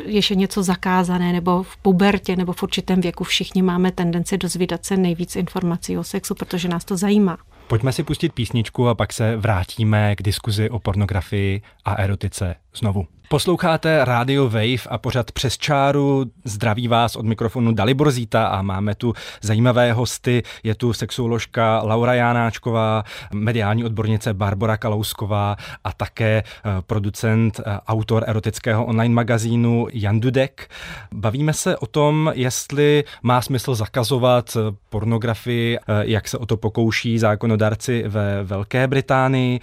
ještě 0.05 0.35
něco 0.35 0.63
zakázané, 0.63 1.33
nebo 1.33 1.63
v 1.63 1.77
pubertě, 1.77 2.35
nebo 2.35 2.53
v 2.53 2.63
určitém 2.63 3.01
věku 3.01 3.23
všichni 3.23 3.61
máme 3.61 3.91
tendenci 3.91 4.38
dozvídat 4.38 4.85
se 4.85 4.97
nejvíc 4.97 5.35
informací 5.35 5.97
o 5.97 6.03
sexu, 6.03 6.35
protože 6.35 6.67
nás 6.67 6.85
to 6.85 6.98
zajímá. 6.98 7.38
Pojďme 7.67 7.91
si 7.91 8.03
pustit 8.03 8.33
písničku 8.33 8.88
a 8.88 8.95
pak 8.95 9.13
se 9.13 9.38
vrátíme 9.38 10.15
k 10.15 10.21
diskuzi 10.21 10.69
o 10.69 10.79
pornografii 10.79 11.62
a 11.86 11.95
erotice 11.95 12.55
znovu. 12.75 13.07
Posloucháte 13.31 14.05
Radio 14.05 14.43
Wave 14.49 14.87
a 14.89 14.97
pořad 14.97 15.31
přes 15.31 15.57
čáru. 15.57 16.25
Zdraví 16.45 16.87
vás 16.87 17.15
od 17.15 17.25
mikrofonu 17.25 17.71
Dalibor 17.71 18.11
Zíta 18.11 18.47
a 18.47 18.61
máme 18.61 18.95
tu 18.95 19.13
zajímavé 19.41 19.93
hosty. 19.93 20.43
Je 20.63 20.75
tu 20.75 20.93
sexuoložka 20.93 21.81
Laura 21.83 22.13
Jánáčková, 22.13 23.03
mediální 23.33 23.85
odbornice 23.85 24.33
Barbara 24.33 24.77
Kalousková 24.77 25.55
a 25.83 25.93
také 25.93 26.43
eh, 26.45 26.69
producent, 26.81 27.59
eh, 27.59 27.79
autor 27.87 28.23
erotického 28.27 28.85
online 28.85 29.15
magazínu 29.15 29.87
Jan 29.93 30.19
Dudek. 30.19 30.69
Bavíme 31.13 31.53
se 31.53 31.77
o 31.77 31.85
tom, 31.85 32.31
jestli 32.35 33.03
má 33.23 33.41
smysl 33.41 33.75
zakazovat 33.75 34.57
eh, 34.57 34.75
pornografii, 34.89 35.77
jak 36.01 36.27
se 36.27 36.37
o 36.37 36.45
to 36.45 36.57
pokouší 36.57 37.19
zákonodárci 37.19 38.03
ve 38.07 38.43
Velké 38.43 38.87
Británii. 38.87 39.59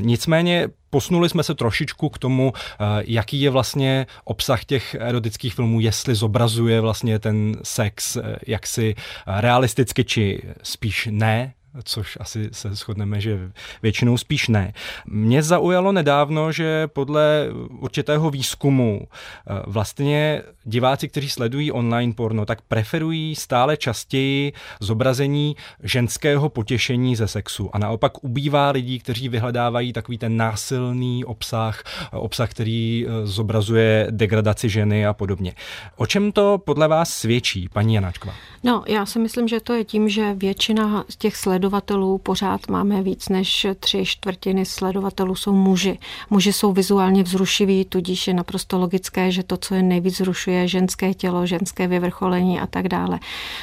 Nicméně 0.00 0.68
Posunuli 0.90 1.28
jsme 1.28 1.42
se 1.42 1.54
trošičku 1.54 2.08
k 2.08 2.18
tomu, 2.18 2.52
eh, 2.56 2.84
jaký 3.06 3.40
je 3.40 3.50
vlastně 3.50 4.06
obsah 4.24 4.64
těch 4.64 4.94
erotických 4.94 5.54
filmů, 5.54 5.80
jestli 5.80 6.14
zobrazuje 6.14 6.80
vlastně 6.80 7.18
ten 7.18 7.56
sex 7.62 8.16
eh, 8.16 8.36
jaksi 8.46 8.94
realisticky, 9.26 10.04
či 10.04 10.42
spíš 10.62 11.08
ne 11.10 11.54
což 11.84 12.18
asi 12.20 12.48
se 12.52 12.74
shodneme, 12.74 13.20
že 13.20 13.50
většinou 13.82 14.18
spíš 14.18 14.48
ne. 14.48 14.72
Mě 15.06 15.42
zaujalo 15.42 15.92
nedávno, 15.92 16.52
že 16.52 16.86
podle 16.86 17.48
určitého 17.80 18.30
výzkumu 18.30 19.00
eh, 19.02 19.62
vlastně 19.66 20.42
diváci, 20.64 21.08
kteří 21.08 21.30
sledují 21.30 21.72
online 21.72 22.12
porno, 22.12 22.46
tak 22.46 22.60
preferují 22.62 23.34
stále 23.34 23.76
častěji 23.76 24.52
zobrazení 24.80 25.56
ženského 25.82 26.48
potěšení 26.48 27.16
ze 27.16 27.28
sexu 27.28 27.70
a 27.72 27.78
naopak 27.78 28.24
ubývá 28.24 28.70
lidí, 28.70 28.98
kteří 28.98 29.28
vyhledávají 29.28 29.92
takový 29.92 30.18
ten 30.18 30.36
násilný 30.36 31.24
obsah, 31.24 31.82
obsah, 32.12 32.50
který 32.50 33.06
eh, 33.06 33.26
zobrazuje 33.26 34.06
degradaci 34.10 34.68
ženy 34.68 35.06
a 35.06 35.12
podobně. 35.12 35.54
O 35.96 36.06
čem 36.06 36.32
to 36.32 36.58
podle 36.58 36.88
vás 36.88 37.10
svědčí, 37.10 37.68
paní 37.68 37.94
Janáčková? 37.94 38.34
No, 38.64 38.84
já 38.88 39.06
si 39.06 39.18
myslím, 39.18 39.48
že 39.48 39.60
to 39.60 39.72
je 39.72 39.84
tím, 39.84 40.08
že 40.08 40.34
většina 40.34 41.04
z 41.08 41.16
těch 41.16 41.36
sledovatelů 41.68 42.18
pořád 42.18 42.68
máme 42.68 43.02
víc 43.02 43.28
než 43.28 43.66
tři 43.80 44.04
čtvrtiny 44.04 44.64
sledovatelů 44.64 45.34
jsou 45.34 45.52
muži. 45.52 45.98
Muži 46.30 46.52
jsou 46.52 46.72
vizuálně 46.72 47.22
vzrušiví, 47.22 47.84
tudíž 47.84 48.26
je 48.26 48.34
naprosto 48.34 48.78
logické, 48.78 49.32
že 49.32 49.42
to, 49.42 49.56
co 49.56 49.74
je 49.74 49.82
nejvíc 49.82 50.14
vzrušuje, 50.14 50.68
ženské 50.68 51.14
tělo, 51.14 51.46
ženské 51.46 51.86
vyvrcholení 51.86 52.60
a 52.60 52.66
tak 52.66 52.88
dále. 52.88 53.18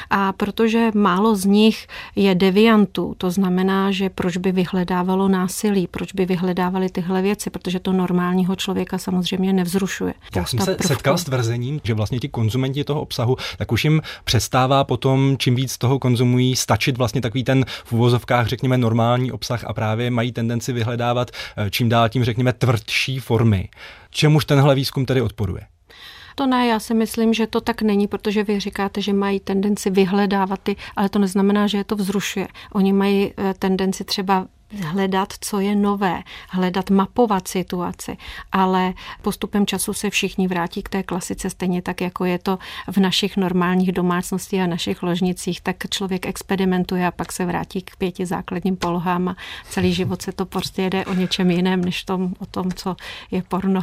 A 0.09 0.31
protože 0.31 0.91
málo 0.93 1.35
z 1.35 1.45
nich 1.45 1.87
je 2.15 2.35
deviantů, 2.35 3.15
to 3.17 3.31
znamená, 3.31 3.91
že 3.91 4.09
proč 4.09 4.37
by 4.37 4.51
vyhledávalo 4.51 5.27
násilí, 5.27 5.87
proč 5.87 6.13
by 6.13 6.25
vyhledávali 6.25 6.89
tyhle 6.89 7.21
věci, 7.21 7.49
protože 7.49 7.79
to 7.79 7.93
normálního 7.93 8.55
člověka 8.55 8.97
samozřejmě 8.97 9.53
nevzrušuje. 9.53 10.13
Já 10.35 10.45
jsem 10.45 10.59
se 10.59 10.65
prvku. 10.65 10.87
setkal 10.87 11.17
s 11.17 11.23
tvrzením, 11.23 11.81
že 11.83 11.93
vlastně 11.93 12.19
ti 12.19 12.29
konzumenti 12.29 12.83
toho 12.83 13.01
obsahu, 13.01 13.37
tak 13.57 13.71
už 13.71 13.83
jim 13.83 14.01
přestává 14.23 14.83
potom, 14.83 15.35
čím 15.39 15.55
víc 15.55 15.77
toho 15.77 15.99
konzumují, 15.99 16.55
stačit 16.55 16.97
vlastně 16.97 17.21
takový 17.21 17.43
ten 17.43 17.65
v 17.85 17.93
uvozovkách, 17.95 18.47
řekněme, 18.47 18.77
normální 18.77 19.31
obsah 19.31 19.63
a 19.63 19.73
právě 19.73 20.11
mají 20.11 20.31
tendenci 20.31 20.73
vyhledávat 20.73 21.31
eh, 21.57 21.69
čím 21.69 21.89
dál 21.89 22.09
tím, 22.09 22.23
řekněme, 22.23 22.53
tvrdší 22.53 23.19
formy. 23.19 23.69
Čemuž 24.09 24.45
tenhle 24.45 24.75
výzkum 24.75 25.05
tedy 25.05 25.21
odporuje? 25.21 25.61
To 26.35 26.47
ne, 26.47 26.67
já 26.67 26.79
si 26.79 26.93
myslím, 26.93 27.33
že 27.33 27.47
to 27.47 27.61
tak 27.61 27.81
není, 27.81 28.07
protože 28.07 28.43
vy 28.43 28.59
říkáte, 28.59 29.01
že 29.01 29.13
mají 29.13 29.39
tendenci 29.39 29.89
vyhledávat 29.89 30.59
ty, 30.63 30.75
ale 30.95 31.09
to 31.09 31.19
neznamená, 31.19 31.67
že 31.67 31.77
je 31.77 31.83
to 31.83 31.95
vzrušuje. 31.95 32.47
Oni 32.73 32.93
mají 32.93 33.33
eh, 33.37 33.53
tendenci 33.59 34.03
třeba 34.03 34.47
hledat, 34.83 35.33
co 35.41 35.59
je 35.59 35.75
nové, 35.75 36.23
hledat, 36.49 36.89
mapovat 36.89 37.47
situaci, 37.47 38.17
ale 38.51 38.93
postupem 39.21 39.65
času 39.65 39.93
se 39.93 40.09
všichni 40.09 40.47
vrátí 40.47 40.83
k 40.83 40.89
té 40.89 41.03
klasice, 41.03 41.49
stejně 41.49 41.81
tak, 41.81 42.01
jako 42.01 42.25
je 42.25 42.39
to 42.39 42.59
v 42.91 42.97
našich 42.97 43.37
normálních 43.37 43.91
domácnostích 43.91 44.61
a 44.61 44.67
našich 44.67 45.03
ložnicích, 45.03 45.61
tak 45.61 45.77
člověk 45.89 46.25
experimentuje 46.25 47.07
a 47.07 47.11
pak 47.11 47.31
se 47.31 47.45
vrátí 47.45 47.81
k 47.81 47.95
pěti 47.95 48.25
základním 48.25 48.77
polohám 48.77 49.27
a 49.27 49.35
celý 49.69 49.93
život 49.93 50.21
se 50.21 50.31
to 50.31 50.45
prostě 50.45 50.81
jede 50.81 51.05
o 51.05 51.13
něčem 51.13 51.51
jiném, 51.51 51.85
než 51.85 52.03
tom, 52.03 52.33
o 52.39 52.45
tom, 52.45 52.71
co 52.71 52.95
je 53.31 53.43
porno. 53.43 53.81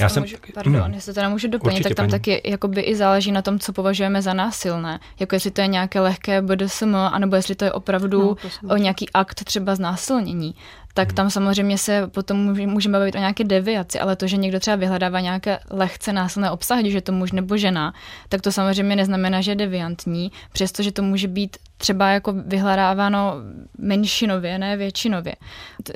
Já 0.00 0.08
jsem, 0.08 0.22
můžu, 0.22 0.36
pardon, 0.54 0.74
hmm, 0.74 0.94
jestli 0.94 1.14
to 1.14 1.22
nemůžu 1.22 1.48
doplnit, 1.48 1.82
tak 1.82 1.94
tam 1.94 2.04
paní. 2.04 2.10
taky 2.10 2.42
jakoby 2.44 2.80
i 2.80 2.96
záleží 2.96 3.32
na 3.32 3.42
tom, 3.42 3.58
co 3.58 3.72
považujeme 3.72 4.22
za 4.22 4.34
násilné. 4.34 5.00
Jako 5.20 5.34
jestli 5.34 5.50
to 5.50 5.60
je 5.60 5.66
nějaké 5.66 6.00
lehké 6.00 6.42
BDSM, 6.42 6.96
anebo 6.96 7.36
jestli 7.36 7.54
to 7.54 7.64
je 7.64 7.72
opravdu 7.72 8.36
no, 8.62 8.74
o 8.74 8.76
nějaký 8.76 9.10
akt 9.10 9.44
třeba 9.44 9.74
znásilnění 9.74 10.54
tak 10.94 11.12
tam 11.12 11.30
samozřejmě 11.30 11.78
se 11.78 12.06
potom 12.06 12.68
můžeme 12.70 12.98
bavit 12.98 13.14
o 13.14 13.18
nějaké 13.18 13.44
deviaci, 13.44 14.00
ale 14.00 14.16
to, 14.16 14.26
že 14.26 14.36
někdo 14.36 14.60
třeba 14.60 14.76
vyhledává 14.76 15.20
nějaké 15.20 15.58
lehce 15.70 16.12
násilné 16.12 16.50
obsahy, 16.50 16.82
když 16.82 16.94
je 16.94 17.00
to 17.00 17.12
muž 17.12 17.32
nebo 17.32 17.56
žena, 17.56 17.94
tak 18.28 18.40
to 18.40 18.52
samozřejmě 18.52 18.96
neznamená, 18.96 19.40
že 19.40 19.50
je 19.50 19.56
deviantní, 19.56 20.32
přestože 20.52 20.92
to 20.92 21.02
může 21.02 21.28
být 21.28 21.56
třeba 21.76 22.08
jako 22.08 22.32
vyhledáváno 22.32 23.34
menšinově, 23.78 24.58
ne 24.58 24.76
většinově. 24.76 25.34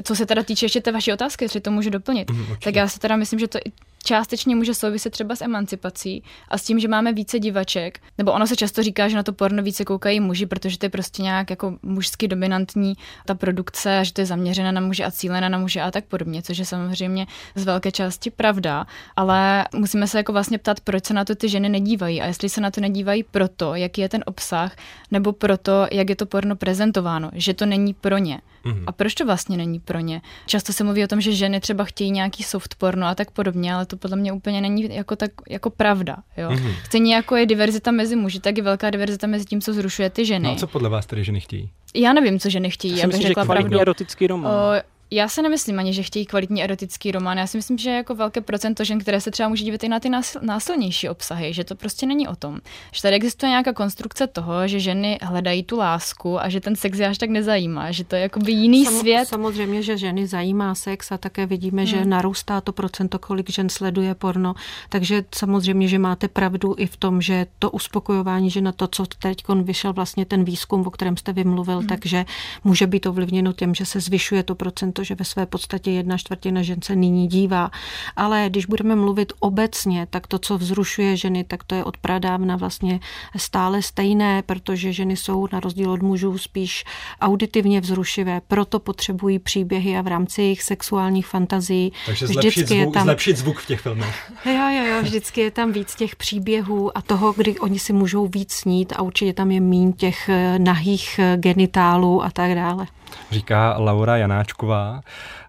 Co 0.02 0.14
se 0.16 0.26
teda 0.26 0.42
týče 0.42 0.66
ještě 0.66 0.80
té 0.80 0.92
vaší 0.92 1.12
otázky, 1.12 1.44
jestli 1.44 1.60
to 1.60 1.70
můžu 1.70 1.90
doplnit, 1.90 2.30
mm, 2.30 2.46
tak 2.62 2.74
já 2.74 2.88
si 2.88 2.98
teda 2.98 3.16
myslím, 3.16 3.40
že 3.40 3.48
to 3.48 3.58
částečně 4.08 4.56
může 4.56 4.74
souviset 4.74 5.12
třeba 5.12 5.36
s 5.36 5.42
emancipací 5.42 6.22
a 6.48 6.58
s 6.58 6.62
tím, 6.62 6.80
že 6.80 6.88
máme 6.88 7.12
více 7.12 7.38
divaček, 7.38 8.00
nebo 8.18 8.32
ono 8.32 8.46
se 8.46 8.56
často 8.56 8.82
říká, 8.82 9.08
že 9.08 9.16
na 9.16 9.22
to 9.22 9.32
porno 9.32 9.62
více 9.62 9.84
koukají 9.84 10.20
muži, 10.20 10.46
protože 10.46 10.78
to 10.78 10.86
je 10.86 10.90
prostě 10.90 11.22
nějak 11.22 11.50
jako 11.50 11.76
mužsky 11.82 12.28
dominantní 12.28 12.94
ta 13.26 13.34
produkce 13.34 13.98
a 13.98 14.02
že 14.02 14.12
to 14.12 14.20
je 14.20 14.26
zaměřené 14.26 14.72
na 14.72 14.80
muže 14.80 15.04
a 15.04 15.10
cílené 15.10 15.48
na 15.48 15.58
muže 15.58 15.82
a 15.82 15.90
tak 15.90 16.04
podobně, 16.04 16.42
což 16.42 16.58
je 16.58 16.64
samozřejmě 16.64 17.26
z 17.54 17.64
velké 17.64 17.92
části 17.92 18.30
pravda, 18.30 18.86
ale 19.16 19.64
musíme 19.76 20.06
se 20.06 20.18
jako 20.18 20.32
vlastně 20.32 20.58
ptát, 20.58 20.80
proč 20.80 21.04
se 21.04 21.14
na 21.14 21.24
to 21.24 21.34
ty 21.34 21.48
ženy 21.48 21.68
nedívají 21.68 22.22
a 22.22 22.26
jestli 22.26 22.48
se 22.48 22.60
na 22.60 22.70
to 22.70 22.80
nedívají 22.80 23.22
proto, 23.22 23.74
jaký 23.74 24.00
je 24.00 24.08
ten 24.08 24.24
obsah, 24.26 24.76
nebo 25.10 25.32
proto, 25.32 25.86
jak 25.92 26.08
je 26.08 26.16
to 26.16 26.26
porno 26.26 26.56
prezentováno, 26.56 27.30
že 27.34 27.54
to 27.54 27.66
není 27.66 27.94
pro 27.94 28.18
ně. 28.18 28.40
Mm-hmm. 28.64 28.84
A 28.86 28.92
proč 28.92 29.14
to 29.14 29.26
vlastně 29.26 29.56
není 29.56 29.80
pro 29.80 30.00
ně? 30.00 30.22
Často 30.46 30.72
se 30.72 30.84
mluví 30.84 31.04
o 31.04 31.06
tom, 31.06 31.20
že 31.20 31.32
ženy 31.32 31.60
třeba 31.60 31.84
chtějí 31.84 32.10
nějaký 32.10 32.42
soft 32.42 32.74
porno 32.74 33.06
a 33.06 33.14
tak 33.14 33.30
podobně, 33.30 33.74
ale 33.74 33.86
to 33.86 33.96
podle 33.98 34.16
mě 34.16 34.32
úplně 34.32 34.60
není 34.60 34.94
jako, 34.94 35.16
tak, 35.16 35.30
jako 35.48 35.70
pravda. 35.70 36.16
Jo? 36.36 36.50
Mm-hmm. 36.50 36.74
Stejně 36.84 37.14
jako 37.14 37.36
je 37.36 37.46
diverzita 37.46 37.90
mezi 37.90 38.16
muži, 38.16 38.40
tak 38.40 38.56
je 38.56 38.62
velká 38.62 38.90
diverzita 38.90 39.26
mezi 39.26 39.44
tím, 39.44 39.60
co 39.60 39.72
zrušuje 39.72 40.10
ty 40.10 40.24
ženy. 40.24 40.48
No 40.48 40.52
a 40.52 40.56
co 40.56 40.66
podle 40.66 40.88
vás 40.88 41.06
tedy 41.06 41.24
ženy 41.24 41.40
chtějí? 41.40 41.70
Já 41.94 42.12
nevím, 42.12 42.38
co 42.38 42.50
ženy 42.50 42.70
chtějí, 42.70 42.98
já 42.98 43.06
bych 43.06 43.22
řekla 43.22 43.44
pravdu. 43.44 43.80
erotický 43.80 44.26
román. 44.26 44.52
O, 44.52 44.82
já 45.10 45.28
se 45.28 45.42
nemyslím 45.42 45.78
ani, 45.78 45.92
že 45.92 46.02
chtějí 46.02 46.26
kvalitní 46.26 46.62
erotický 46.62 47.12
román. 47.12 47.38
Já 47.38 47.46
si 47.46 47.58
myslím, 47.58 47.78
že 47.78 47.90
jako 47.90 48.14
velké 48.14 48.40
procento 48.40 48.84
žen, 48.84 48.98
které 48.98 49.20
se 49.20 49.30
třeba 49.30 49.48
může 49.48 49.64
dívat 49.64 49.84
i 49.84 49.88
na 49.88 50.00
ty 50.00 50.08
násil, 50.08 50.40
násilnější 50.44 51.08
obsahy, 51.08 51.52
že 51.52 51.64
to 51.64 51.74
prostě 51.74 52.06
není 52.06 52.28
o 52.28 52.36
tom. 52.36 52.58
Že 52.92 53.02
tady 53.02 53.16
existuje 53.16 53.50
nějaká 53.50 53.72
konstrukce 53.72 54.26
toho, 54.26 54.68
že 54.68 54.80
ženy 54.80 55.18
hledají 55.22 55.62
tu 55.62 55.76
lásku 55.76 56.40
a 56.40 56.48
že 56.48 56.60
ten 56.60 56.76
sex 56.76 56.98
je 56.98 57.06
až 57.06 57.18
tak 57.18 57.30
nezajímá, 57.30 57.92
že 57.92 58.04
to 58.04 58.16
je 58.16 58.22
jako 58.22 58.40
jiný 58.46 58.84
Sam, 58.84 58.94
svět. 58.94 59.28
Samozřejmě, 59.28 59.82
že 59.82 59.98
ženy 59.98 60.26
zajímá 60.26 60.74
sex 60.74 61.12
a 61.12 61.18
také 61.18 61.46
vidíme, 61.46 61.82
hmm. 61.82 61.90
že 61.90 62.04
narůstá 62.04 62.60
to 62.60 62.72
procento, 62.72 63.18
kolik 63.18 63.50
žen 63.50 63.68
sleduje 63.68 64.14
porno. 64.14 64.54
Takže 64.88 65.24
samozřejmě, 65.34 65.88
že 65.88 65.98
máte 65.98 66.28
pravdu 66.28 66.74
i 66.78 66.86
v 66.86 66.96
tom, 66.96 67.22
že 67.22 67.46
to 67.58 67.70
uspokojování, 67.70 68.50
že 68.50 68.60
na 68.60 68.72
to, 68.72 68.86
co 68.86 69.06
teď 69.06 69.44
vyšel 69.62 69.92
vlastně 69.92 70.24
ten 70.24 70.44
výzkum, 70.44 70.86
o 70.86 70.90
kterém 70.90 71.16
jste 71.16 71.32
vymluvil, 71.32 71.78
hmm. 71.78 71.86
takže 71.86 72.24
může 72.64 72.86
být 72.86 73.06
ovlivněno 73.06 73.52
tím, 73.52 73.74
že 73.74 73.86
se 73.86 74.00
zvyšuje 74.00 74.42
to 74.42 74.54
procento 74.54 74.97
protože 74.98 75.14
ve 75.14 75.24
své 75.24 75.46
podstatě 75.46 75.90
jedna 75.90 76.18
čtvrtina 76.18 76.62
žen 76.62 76.82
se 76.82 76.96
nyní 76.96 77.28
dívá. 77.28 77.70
Ale 78.16 78.46
když 78.48 78.66
budeme 78.66 78.96
mluvit 78.96 79.32
obecně, 79.40 80.06
tak 80.10 80.26
to, 80.26 80.38
co 80.38 80.58
vzrušuje 80.58 81.16
ženy, 81.16 81.44
tak 81.44 81.64
to 81.64 81.74
je 81.74 81.84
od 81.84 81.96
pradávna 81.96 82.56
vlastně 82.56 83.00
stále 83.36 83.82
stejné, 83.82 84.42
protože 84.42 84.92
ženy 84.92 85.16
jsou 85.16 85.48
na 85.52 85.60
rozdíl 85.60 85.90
od 85.90 86.02
mužů 86.02 86.38
spíš 86.38 86.84
auditivně 87.20 87.80
vzrušivé, 87.80 88.40
proto 88.48 88.78
potřebují 88.78 89.38
příběhy 89.38 89.96
a 89.96 90.02
v 90.02 90.06
rámci 90.06 90.42
jejich 90.42 90.62
sexuálních 90.62 91.26
fantazí. 91.26 91.92
Takže 92.06 92.26
vždycky 92.26 92.64
zvuk, 92.64 92.78
je 92.78 92.90
tam, 92.90 93.02
zlepšit 93.02 93.36
zvuk 93.36 93.58
v 93.58 93.66
těch 93.66 93.80
filmech. 93.80 94.32
Jo, 94.44 94.68
jo, 94.68 94.84
jo, 94.84 95.02
vždycky 95.02 95.40
je 95.40 95.50
tam 95.50 95.72
víc 95.72 95.94
těch 95.94 96.16
příběhů 96.16 96.98
a 96.98 97.02
toho, 97.02 97.32
kdy 97.32 97.58
oni 97.58 97.78
si 97.78 97.92
můžou 97.92 98.26
víc 98.26 98.52
snít 98.52 98.92
a 98.96 99.02
určitě 99.02 99.32
tam 99.32 99.50
je 99.50 99.60
mín 99.60 99.92
těch 99.92 100.28
eh, 100.28 100.58
nahých 100.58 101.18
eh, 101.18 101.36
genitálů 101.36 102.24
a 102.24 102.30
tak 102.30 102.54
dále 102.54 102.86
říká 103.30 103.74
Laura 103.78 104.16
Janáčková. 104.16 105.00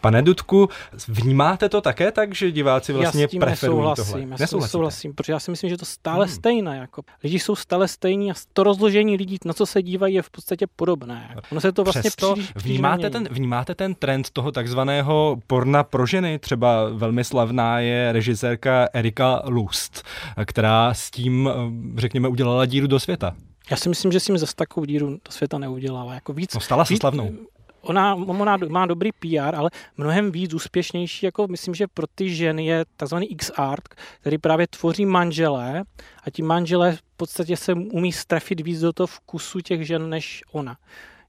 Pane 0.01 0.22
Dudku, 0.22 0.70
vnímáte 1.08 1.70
to 1.70 1.82
také 1.82 2.12
tak, 2.12 2.36
že 2.36 2.51
diváci 2.51 2.94
vlastně 2.94 3.22
já 3.22 3.28
s 3.28 3.32
tím 3.32 3.39
preferují 3.39 3.80
nesouhlasím, 3.80 4.13
tohle? 4.13 4.38
Já 4.39 4.48
s 4.48 4.54
nesouhlasím, 4.54 5.13
protože 5.13 5.34
já 5.34 5.39
si 5.39 5.51
myslím, 5.51 5.70
že 5.70 5.78
to 5.78 5.86
stále 5.86 6.25
hmm. 6.25 6.36
stejné. 6.36 6.78
Jako. 6.78 7.01
Lidi 7.24 7.39
jsou 7.39 7.56
stále 7.56 7.88
stejní 7.88 8.32
a 8.32 8.34
to 8.54 8.63
rozložení 8.63 9.18
lidí, 9.18 9.38
na 9.46 9.54
co 9.54 9.66
se 9.66 9.82
dívají, 9.82 10.13
je 10.16 10.22
v 10.22 10.30
podstatě 10.30 10.68
podobné. 10.75 11.36
Ono 11.51 11.62
se 11.62 11.72
to 11.72 11.84
vlastně 11.84 12.01
Přesto 12.01 12.34
příliš, 12.34 12.51
vnímáte, 12.56 13.10
ten, 13.10 13.28
vnímáte 13.32 13.75
ten 13.75 13.96
trend 13.96 14.30
toho 14.30 14.51
takzvaného 14.51 15.38
porna 15.48 15.84
pro 15.84 16.06
ženy? 16.06 16.39
Třeba 16.39 16.89
velmi 16.89 17.24
slavná 17.24 17.80
je 17.80 18.12
režisérka 18.12 18.88
Erika 18.94 19.42
Lust, 19.46 20.04
která 20.46 20.94
s 20.94 21.12
tím, 21.12 21.50
řekněme, 21.98 22.28
udělala 22.28 22.66
díru 22.66 22.88
do 22.88 23.00
světa. 23.00 23.36
Já 23.70 23.78
si 23.78 23.90
myslím, 23.90 24.12
že 24.12 24.20
si 24.20 24.32
mi 24.32 24.40
zase 24.40 24.56
takovou 24.56 24.86
díru 24.86 25.10
do 25.10 25.32
světa 25.32 25.58
neudělala. 25.58 26.14
Jako 26.14 26.34
víc, 26.34 26.54
no 26.54 26.60
stala 26.60 26.86
se 26.86 26.94
víc, 26.94 27.02
slavnou. 27.02 27.36
Ona, 27.82 28.16
ona 28.16 28.58
má 28.70 28.86
dobrý 28.86 29.12
PR, 29.12 29.56
ale 29.56 29.70
mnohem 29.98 30.32
víc 30.32 30.54
úspěšnější, 30.54 31.26
jako 31.26 31.48
myslím, 31.48 31.76
že 31.76 31.88
pro 31.88 32.08
ty 32.16 32.36
ženy 32.36 32.66
je 32.66 32.86
takzvaný 32.98 33.32
X-Art, 33.32 33.88
který 34.22 34.38
právě 34.38 34.68
tvoří 34.68 35.06
manželé 35.06 35.84
a 36.24 36.30
ti 36.30 36.42
manželé 36.42 36.96
v 36.96 37.02
podstatě 37.18 37.58
se 37.58 37.74
umí 37.74 38.12
strefit 38.12 38.62
víc 38.62 38.80
do 38.80 38.94
toho 38.94 39.08
vkusu 39.08 39.62
těch 39.62 39.88
žen 39.88 40.10
než 40.10 40.44
ona. 40.52 40.78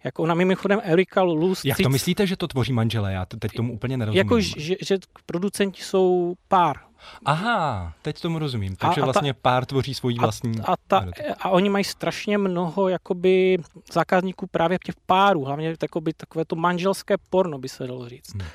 Jako 0.04 0.23
ona 0.23 0.35
mimochodem 0.35 0.80
Erika 0.83 1.23
Luz... 1.23 1.64
Jak 1.64 1.78
to 1.83 1.88
myslíte, 1.88 2.26
že 2.26 2.37
to 2.37 2.49
tvoří 2.49 2.73
manželé? 2.73 3.12
Já 3.12 3.26
teď 3.26 3.52
tomu 3.52 3.73
úplně 3.73 3.97
nerozumím. 3.97 4.19
Jako, 4.19 4.40
že, 4.40 4.76
že 4.83 4.99
producenti 5.26 5.83
jsou 5.83 6.35
pár. 6.49 6.76
Aha, 7.25 7.92
teď 8.02 8.21
tomu 8.21 8.38
rozumím. 8.38 8.76
Takže 8.76 9.00
a, 9.00 9.04
a 9.04 9.07
vlastně 9.07 9.35
ta, 9.35 9.38
pár 9.42 9.66
tvoří 9.66 9.95
svoji 9.95 10.19
vlastní... 10.19 10.61
A, 10.64 10.75
ta, 10.88 11.07
a 11.40 11.49
oni 11.49 11.69
mají 11.69 11.85
strašně 11.85 12.38
mnoho 12.38 12.88
jakoby 12.88 13.59
zákazníků 13.92 14.47
právě 14.47 14.78
těch 14.85 14.95
párů, 15.07 15.45
hlavně 15.45 15.76
takoby, 15.76 16.12
takové 16.12 16.45
to 16.45 16.57
manželské 16.57 17.14
porno 17.30 17.59
by 17.59 17.69
se 17.69 17.87
dalo 17.87 18.09
říct. 18.09 18.35
Hmm. 18.35 18.47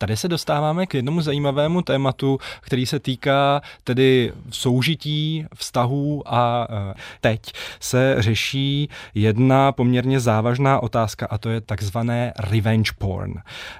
Tady 0.00 0.16
se 0.16 0.28
dostáváme 0.28 0.86
k 0.86 0.94
jednomu 0.94 1.20
zajímavému 1.20 1.82
tématu, 1.82 2.38
který 2.60 2.86
se 2.86 2.98
týká 2.98 3.60
tedy 3.84 4.32
soužití, 4.50 5.46
vztahů 5.54 6.22
a 6.26 6.66
e, 6.70 6.94
teď 7.20 7.40
se 7.80 8.16
řeší 8.18 8.88
jedna 9.14 9.72
poměrně 9.72 10.20
závažná 10.20 10.82
otázka 10.82 11.26
a 11.30 11.38
to 11.38 11.50
je 11.50 11.60
takzvané 11.60 12.32
revenge 12.38 12.92
porn. 12.98 13.34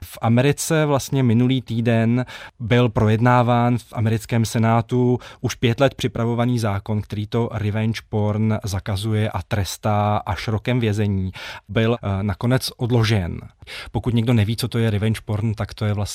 V 0.05 0.19
Americe 0.21 0.87
vlastně 0.87 1.23
minulý 1.23 1.63
týden 1.63 2.25
byl 2.59 2.89
projednáván 2.89 3.79
v 3.79 3.93
americkém 3.93 4.45
senátu 4.45 5.19
už 5.41 5.55
pět 5.55 5.81
let 5.81 5.95
připravovaný 5.95 6.59
zákon, 6.59 7.03
který 7.03 7.27
to 7.27 7.49
revenge 7.53 8.01
porn 8.09 8.59
zakazuje 8.65 9.31
a 9.31 9.43
trestá 9.43 10.17
až 10.17 10.49
rokem 10.49 10.81
vězení. 10.81 11.33
Byl 11.69 11.97
e, 12.03 12.23
nakonec 12.23 12.71
odložen. 12.77 13.41
Pokud 13.91 14.15
někdo 14.15 14.33
neví, 14.33 14.57
co 14.57 14.69
to 14.69 14.79
je 14.79 14.91
revenge 14.91 15.21
porn, 15.25 15.55
tak 15.55 15.75
to 15.75 15.85
je 15.85 15.95
vlastně 15.95 16.10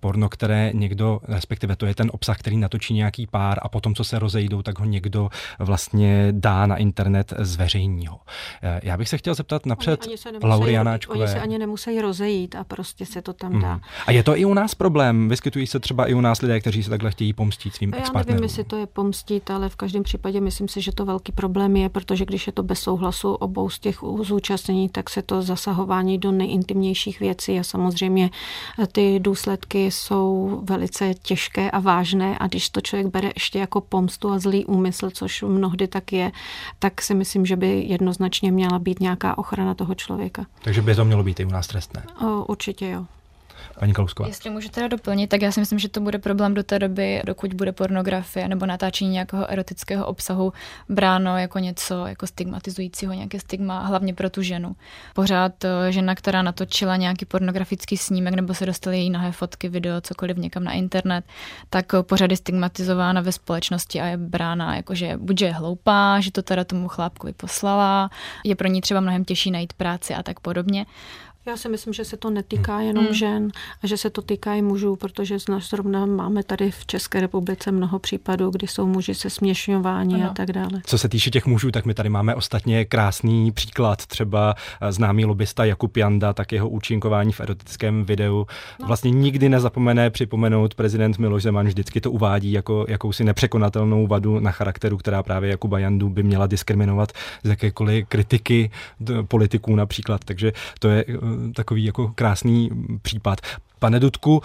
porno, 0.00 0.28
které 0.28 0.70
někdo, 0.74 1.20
respektive 1.28 1.76
to 1.76 1.86
je 1.86 1.94
ten 1.94 2.10
obsah, 2.12 2.38
který 2.38 2.56
natočí 2.56 2.94
nějaký 2.94 3.26
pár 3.26 3.58
a 3.62 3.68
potom, 3.68 3.94
co 3.94 4.04
se 4.04 4.18
rozejdou, 4.18 4.62
tak 4.62 4.78
ho 4.78 4.84
někdo 4.84 5.28
vlastně 5.58 6.28
dá 6.30 6.66
na 6.66 6.76
internet 6.76 7.32
zveřejní 7.38 8.06
ho. 8.06 8.20
Eh, 8.62 8.80
já 8.82 8.96
bych 8.96 9.08
se 9.08 9.18
chtěl 9.18 9.34
zeptat 9.34 9.66
napřed 9.66 10.06
oni, 10.06 10.16
oni. 11.08 11.22
Oni 11.22 11.28
se 11.28 11.40
ani 11.40 11.58
nemusí 11.58 12.00
rozejít 12.00 12.54
a 12.54 12.64
prostě 12.64 13.06
se 13.06 13.22
to 13.22 13.32
tam 13.32 13.60
dá. 13.60 13.72
Hmm. 13.72 13.80
A 14.06 14.12
je 14.12 14.22
to 14.22 14.36
i 14.36 14.44
u 14.44 14.54
nás 14.54 14.74
problém? 14.74 15.28
Vyskytují 15.28 15.66
se 15.66 15.80
třeba 15.80 16.06
i 16.06 16.14
u 16.14 16.20
nás 16.20 16.42
lidé, 16.42 16.60
kteří 16.60 16.82
se 16.82 16.90
takhle 16.90 17.10
chtějí 17.10 17.32
pomstit 17.32 17.74
svým 17.74 17.92
Já 17.98 18.22
nevím, 18.26 18.42
jestli 18.42 18.64
to 18.64 18.76
je 18.76 18.86
pomstit, 18.86 19.50
ale 19.50 19.68
v 19.68 19.76
každém 19.76 20.02
případě 20.02 20.40
myslím 20.40 20.68
si, 20.68 20.80
že 20.80 20.92
to 20.92 21.04
velký 21.04 21.32
problém 21.32 21.76
je, 21.76 21.88
protože 21.88 22.24
když 22.24 22.46
je 22.46 22.52
to 22.52 22.62
bez 22.62 22.80
souhlasu 22.80 23.34
obou 23.34 23.70
z 23.70 23.78
těch 23.78 23.98
zúčastnění, 24.22 24.88
tak 24.88 25.10
se 25.10 25.22
to 25.22 25.42
zasahování 25.42 26.18
do 26.18 26.32
nejintimnějších 26.32 27.20
věcí 27.20 27.58
a 27.58 27.62
samozřejmě 27.62 28.30
ty 28.92 29.20
důsledky 29.32 29.90
jsou 29.90 30.60
velice 30.64 31.14
těžké 31.14 31.70
a 31.70 31.80
vážné 31.80 32.38
a 32.40 32.46
když 32.46 32.68
to 32.68 32.80
člověk 32.80 33.06
bere 33.06 33.30
ještě 33.34 33.58
jako 33.58 33.80
pomstu 33.80 34.30
a 34.30 34.38
zlý 34.38 34.64
úmysl, 34.64 35.10
což 35.10 35.42
mnohdy 35.42 35.88
tak 35.88 36.12
je, 36.12 36.32
tak 36.78 37.02
si 37.02 37.14
myslím, 37.14 37.46
že 37.46 37.56
by 37.56 37.80
jednoznačně 37.88 38.52
měla 38.52 38.78
být 38.78 39.00
nějaká 39.00 39.38
ochrana 39.38 39.74
toho 39.74 39.94
člověka. 39.94 40.46
Takže 40.62 40.82
by 40.82 40.94
to 40.94 41.04
mělo 41.04 41.22
být 41.22 41.40
i 41.40 41.44
u 41.44 41.50
nás 41.50 41.66
trestné? 41.66 42.04
O, 42.26 42.44
určitě 42.44 42.88
jo. 42.88 43.06
Paní 43.80 43.92
Kalusková. 43.92 44.28
Jestli 44.28 44.50
můžu 44.50 44.68
teda 44.68 44.88
doplnit, 44.88 45.26
tak 45.26 45.42
já 45.42 45.52
si 45.52 45.60
myslím, 45.60 45.78
že 45.78 45.88
to 45.88 46.00
bude 46.00 46.18
problém 46.18 46.54
do 46.54 46.62
té 46.62 46.78
doby, 46.78 47.22
dokud 47.26 47.54
bude 47.54 47.72
pornografie 47.72 48.48
nebo 48.48 48.66
natáčení 48.66 49.10
nějakého 49.10 49.50
erotického 49.50 50.06
obsahu 50.06 50.52
bráno 50.88 51.38
jako 51.38 51.58
něco 51.58 52.06
jako 52.06 52.26
stigmatizujícího, 52.26 53.12
nějaké 53.12 53.40
stigma, 53.40 53.80
hlavně 53.80 54.14
pro 54.14 54.30
tu 54.30 54.42
ženu. 54.42 54.76
Pořád 55.14 55.64
eh, 55.64 55.92
žena, 55.92 56.14
která 56.14 56.42
natočila 56.42 56.96
nějaký 56.96 57.24
pornografický 57.24 57.96
snímek 57.96 58.34
nebo 58.34 58.54
se 58.54 58.66
dostaly 58.66 58.98
její 58.98 59.10
nahé 59.10 59.32
fotky, 59.32 59.68
video, 59.68 60.00
cokoliv 60.00 60.36
někam 60.36 60.64
na 60.64 60.72
internet, 60.72 61.24
tak 61.70 61.94
eh, 61.94 62.02
pořád 62.02 62.30
je 62.30 62.36
stigmatizována 62.36 63.20
ve 63.20 63.32
společnosti 63.32 64.00
a 64.00 64.06
je 64.06 64.16
brána 64.16 64.76
jako, 64.76 64.94
že 64.94 65.16
buď 65.16 65.42
je 65.42 65.52
hloupá, 65.52 66.20
že 66.20 66.32
to 66.32 66.42
teda 66.42 66.64
tomu 66.64 66.88
chlápkovi 66.88 67.32
poslala, 67.32 68.10
je 68.44 68.56
pro 68.56 68.68
ní 68.68 68.80
třeba 68.80 69.00
mnohem 69.00 69.24
těžší 69.24 69.50
najít 69.50 69.72
práci 69.72 70.14
a 70.14 70.22
tak 70.22 70.40
podobně. 70.40 70.86
Já 71.46 71.56
si 71.56 71.68
myslím, 71.68 71.92
že 71.92 72.04
se 72.04 72.16
to 72.16 72.30
netýká 72.30 72.76
hmm. 72.76 72.86
jenom 72.86 73.04
hmm. 73.04 73.14
žen 73.14 73.48
a 73.82 73.86
že 73.86 73.96
se 73.96 74.10
to 74.10 74.22
týká 74.22 74.54
i 74.54 74.62
mužů, 74.62 74.96
protože 74.96 75.36
zrovna 75.70 76.06
máme 76.06 76.42
tady 76.42 76.70
v 76.70 76.86
České 76.86 77.20
republice 77.20 77.72
mnoho 77.72 77.98
případů, 77.98 78.50
kdy 78.50 78.66
jsou 78.66 78.86
muži 78.86 79.14
se 79.14 79.30
směšňování 79.30 80.14
ano. 80.14 80.30
a 80.30 80.34
tak 80.34 80.52
dále. 80.52 80.80
Co 80.84 80.98
se 80.98 81.08
týče 81.08 81.30
těch 81.30 81.46
mužů, 81.46 81.70
tak 81.70 81.84
my 81.84 81.94
tady 81.94 82.08
máme 82.08 82.34
ostatně 82.34 82.84
krásný 82.84 83.52
příklad. 83.52 84.06
Třeba 84.06 84.54
eh, 84.80 84.92
známý 84.92 85.24
lobista 85.24 85.64
Jakub 85.64 85.96
Janda, 85.96 86.32
tak 86.32 86.52
jeho 86.52 86.68
účinkování 86.68 87.32
v 87.32 87.40
erotickém 87.40 88.04
videu 88.04 88.46
no. 88.80 88.86
vlastně 88.86 89.10
nikdy 89.10 89.48
nezapomene 89.48 90.10
připomenout 90.10 90.74
prezident 90.74 91.18
Miloš 91.18 91.42
Zeman, 91.42 91.66
vždycky 91.66 92.00
to 92.00 92.10
uvádí 92.10 92.52
jako 92.52 92.86
jakousi 92.88 93.24
nepřekonatelnou 93.24 94.06
vadu 94.06 94.40
na 94.40 94.50
charakteru, 94.50 94.96
která 94.96 95.22
právě 95.22 95.50
Jakuba 95.50 95.78
Jandu 95.78 96.08
by 96.08 96.22
měla 96.22 96.46
diskriminovat 96.46 97.12
z 97.44 97.48
jakékoliv 97.48 98.08
kritiky 98.08 98.70
politiků 99.28 99.76
například. 99.76 100.24
Takže 100.24 100.52
to 100.78 100.88
je 100.88 101.04
eh, 101.08 101.31
takový 101.54 101.84
jako 101.84 102.12
krásný 102.14 102.70
případ. 103.02 103.40
Pane 103.78 104.00
Dudku, 104.00 104.42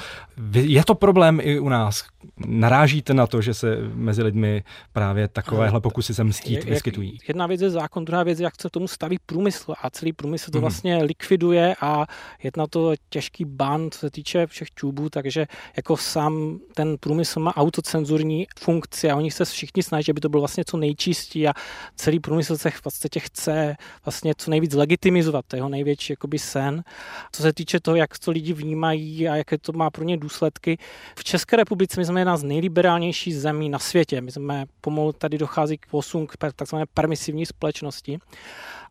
je 0.53 0.83
to 0.85 0.95
problém 0.95 1.39
i 1.43 1.59
u 1.59 1.69
nás? 1.69 2.05
Narážíte 2.37 3.13
na 3.13 3.27
to, 3.27 3.41
že 3.41 3.53
se 3.53 3.77
mezi 3.93 4.23
lidmi 4.23 4.63
právě 4.93 5.27
takovéhle 5.27 5.81
pokusy 5.81 6.13
se 6.13 6.23
mstít 6.23 6.63
vyskytují? 6.63 7.17
Jedna 7.27 7.47
věc 7.47 7.61
je 7.61 7.69
zákon, 7.69 8.05
druhá 8.05 8.23
věc 8.23 8.39
je, 8.39 8.43
jak 8.43 8.61
se 8.61 8.69
tomu 8.69 8.87
staví 8.87 9.17
průmysl 9.25 9.73
a 9.81 9.89
celý 9.89 10.13
průmysl 10.13 10.51
to 10.51 10.57
mhm. 10.57 10.61
vlastně 10.61 11.03
likviduje 11.03 11.75
a 11.81 12.05
je 12.43 12.51
na 12.57 12.67
to 12.67 12.93
těžký 13.09 13.45
ban, 13.45 13.91
co 13.91 13.99
se 13.99 14.11
týče 14.11 14.47
všech 14.47 14.71
tubů, 14.71 15.09
takže 15.09 15.47
jako 15.75 15.97
sám 15.97 16.59
ten 16.73 16.97
průmysl 16.99 17.39
má 17.39 17.57
autocenzurní 17.57 18.47
funkci 18.59 19.11
a 19.11 19.15
oni 19.15 19.31
se 19.31 19.45
všichni 19.45 19.83
snaží, 19.83 20.11
aby 20.11 20.21
to 20.21 20.29
bylo 20.29 20.41
vlastně 20.41 20.63
co 20.65 20.77
nejčistí 20.77 21.47
a 21.47 21.53
celý 21.95 22.19
průmysl 22.19 22.57
se 22.57 22.69
vlastně 22.83 23.09
chce 23.19 23.75
vlastně 24.05 24.33
co 24.37 24.51
nejvíc 24.51 24.73
legitimizovat, 24.73 25.45
to 25.47 25.55
je 25.55 25.57
jeho 25.57 25.69
největší 25.69 26.13
jakoby 26.13 26.39
sen. 26.39 26.83
Co 27.31 27.41
se 27.41 27.53
týče 27.53 27.79
toho, 27.79 27.95
jak 27.95 28.19
to 28.19 28.31
lidi 28.31 28.53
vnímají 28.53 29.27
a 29.29 29.35
jaké 29.35 29.57
to 29.57 29.73
má 29.73 29.89
pro 29.89 30.03
ně 30.03 30.17
důsledky. 30.17 30.77
V 31.15 31.23
České 31.23 31.55
republice 31.55 31.99
my 31.99 32.05
jsme 32.05 32.16
jedna 32.19 32.37
z 32.37 32.43
nejliberálnějších 32.43 33.35
zemí 33.35 33.69
na 33.69 33.79
světě. 33.79 34.21
My 34.21 34.31
jsme 34.31 34.65
pomalu 34.81 35.13
tady 35.13 35.37
dochází 35.37 35.77
k 35.77 35.85
posun 35.85 36.27
k 36.27 36.37
takzvané 36.55 36.85
permisivní 36.93 37.45
společnosti. 37.45 38.19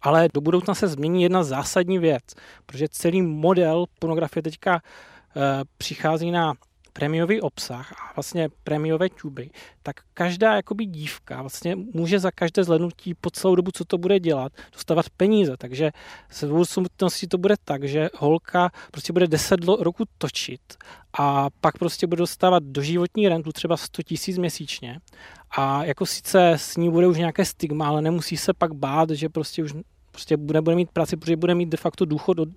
Ale 0.02 0.28
do 0.34 0.40
budoucna 0.40 0.74
se 0.74 0.88
změní 0.88 1.22
jedna 1.22 1.44
zásadní 1.44 1.98
věc, 1.98 2.22
protože 2.66 2.88
celý 2.88 3.22
model 3.22 3.86
pornografie 3.98 4.42
teďka 4.42 4.74
e, 4.76 4.80
přichází 5.78 6.30
na 6.30 6.54
prémiový 6.96 7.40
obsah 7.40 7.92
a 7.92 8.12
vlastně 8.16 8.48
prémiové 8.64 9.08
tuby, 9.08 9.50
tak 9.82 9.96
každá 10.14 10.54
jakoby 10.54 10.86
dívka 10.86 11.40
vlastně 11.40 11.76
může 11.76 12.18
za 12.18 12.30
každé 12.30 12.64
zhlednutí 12.64 13.14
po 13.14 13.30
celou 13.30 13.54
dobu, 13.54 13.70
co 13.74 13.84
to 13.84 13.98
bude 13.98 14.20
dělat, 14.20 14.52
dostávat 14.72 15.10
peníze. 15.16 15.56
Takže 15.58 15.90
se 16.30 16.46
v 16.46 16.50
budoucnosti 16.50 17.26
to 17.26 17.38
bude 17.38 17.54
tak, 17.64 17.84
že 17.84 18.08
holka 18.18 18.70
prostě 18.90 19.12
bude 19.12 19.26
10 19.26 19.64
roku 19.64 20.04
točit 20.18 20.60
a 21.18 21.50
pak 21.60 21.78
prostě 21.78 22.06
bude 22.06 22.18
dostávat 22.18 22.62
doživotní 22.62 23.28
rentu 23.28 23.52
třeba 23.52 23.76
100 23.76 24.02
tisíc 24.02 24.38
měsíčně 24.38 25.00
a 25.50 25.84
jako 25.84 26.06
sice 26.06 26.52
s 26.52 26.76
ní 26.76 26.90
bude 26.90 27.06
už 27.06 27.18
nějaké 27.18 27.44
stigma, 27.44 27.88
ale 27.88 28.02
nemusí 28.02 28.36
se 28.36 28.52
pak 28.52 28.74
bát, 28.74 29.10
že 29.10 29.28
prostě 29.28 29.64
už 29.64 29.72
prostě 30.10 30.36
bude, 30.36 30.60
bude 30.60 30.76
mít 30.76 30.90
práci, 30.90 31.16
protože 31.16 31.36
bude 31.36 31.54
mít 31.54 31.68
de 31.68 31.76
facto 31.76 32.04
důchod 32.04 32.38
od 32.38 32.48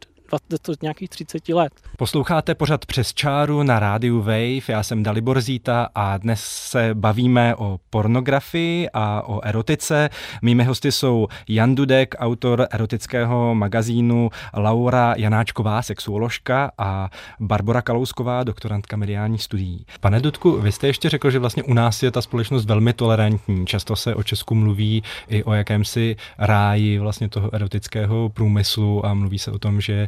to 0.61 0.73
nějakých 0.81 1.09
30 1.09 1.49
let. 1.49 1.73
Posloucháte 1.97 2.55
pořad 2.55 2.85
přes 2.85 3.13
čáru 3.13 3.63
na 3.63 3.79
rádiu 3.79 4.19
Wave, 4.19 4.61
já 4.67 4.83
jsem 4.83 5.03
Dalibor 5.03 5.41
Zíta 5.41 5.89
a 5.95 6.17
dnes 6.17 6.41
se 6.43 6.89
bavíme 6.93 7.55
o 7.55 7.79
pornografii 7.89 8.89
a 8.93 9.21
o 9.27 9.41
erotice. 9.45 10.09
Mými 10.41 10.63
hosty 10.63 10.91
jsou 10.91 11.27
Jan 11.47 11.75
Dudek, 11.75 12.15
autor 12.19 12.67
erotického 12.71 13.55
magazínu, 13.55 14.29
Laura 14.57 15.13
Janáčková, 15.17 15.81
sexuoložka 15.81 16.71
a 16.77 17.09
Barbara 17.39 17.81
Kalousková, 17.81 18.43
doktorantka 18.43 18.97
mediálních 18.97 19.43
studií. 19.43 19.85
Pane 19.99 20.19
Dudku, 20.19 20.51
vy 20.61 20.71
jste 20.71 20.87
ještě 20.87 21.09
řekl, 21.09 21.31
že 21.31 21.39
vlastně 21.39 21.63
u 21.63 21.73
nás 21.73 22.03
je 22.03 22.11
ta 22.11 22.21
společnost 22.21 22.65
velmi 22.65 22.93
tolerantní. 22.93 23.65
Často 23.65 23.95
se 23.95 24.15
o 24.15 24.23
Česku 24.23 24.55
mluví 24.55 25.03
i 25.27 25.43
o 25.43 25.53
jakémsi 25.53 26.15
ráji 26.37 26.99
vlastně 26.99 27.29
toho 27.29 27.55
erotického 27.55 28.29
průmyslu 28.29 29.05
a 29.05 29.13
mluví 29.13 29.39
se 29.39 29.51
o 29.51 29.59
tom, 29.59 29.81
že 29.81 30.07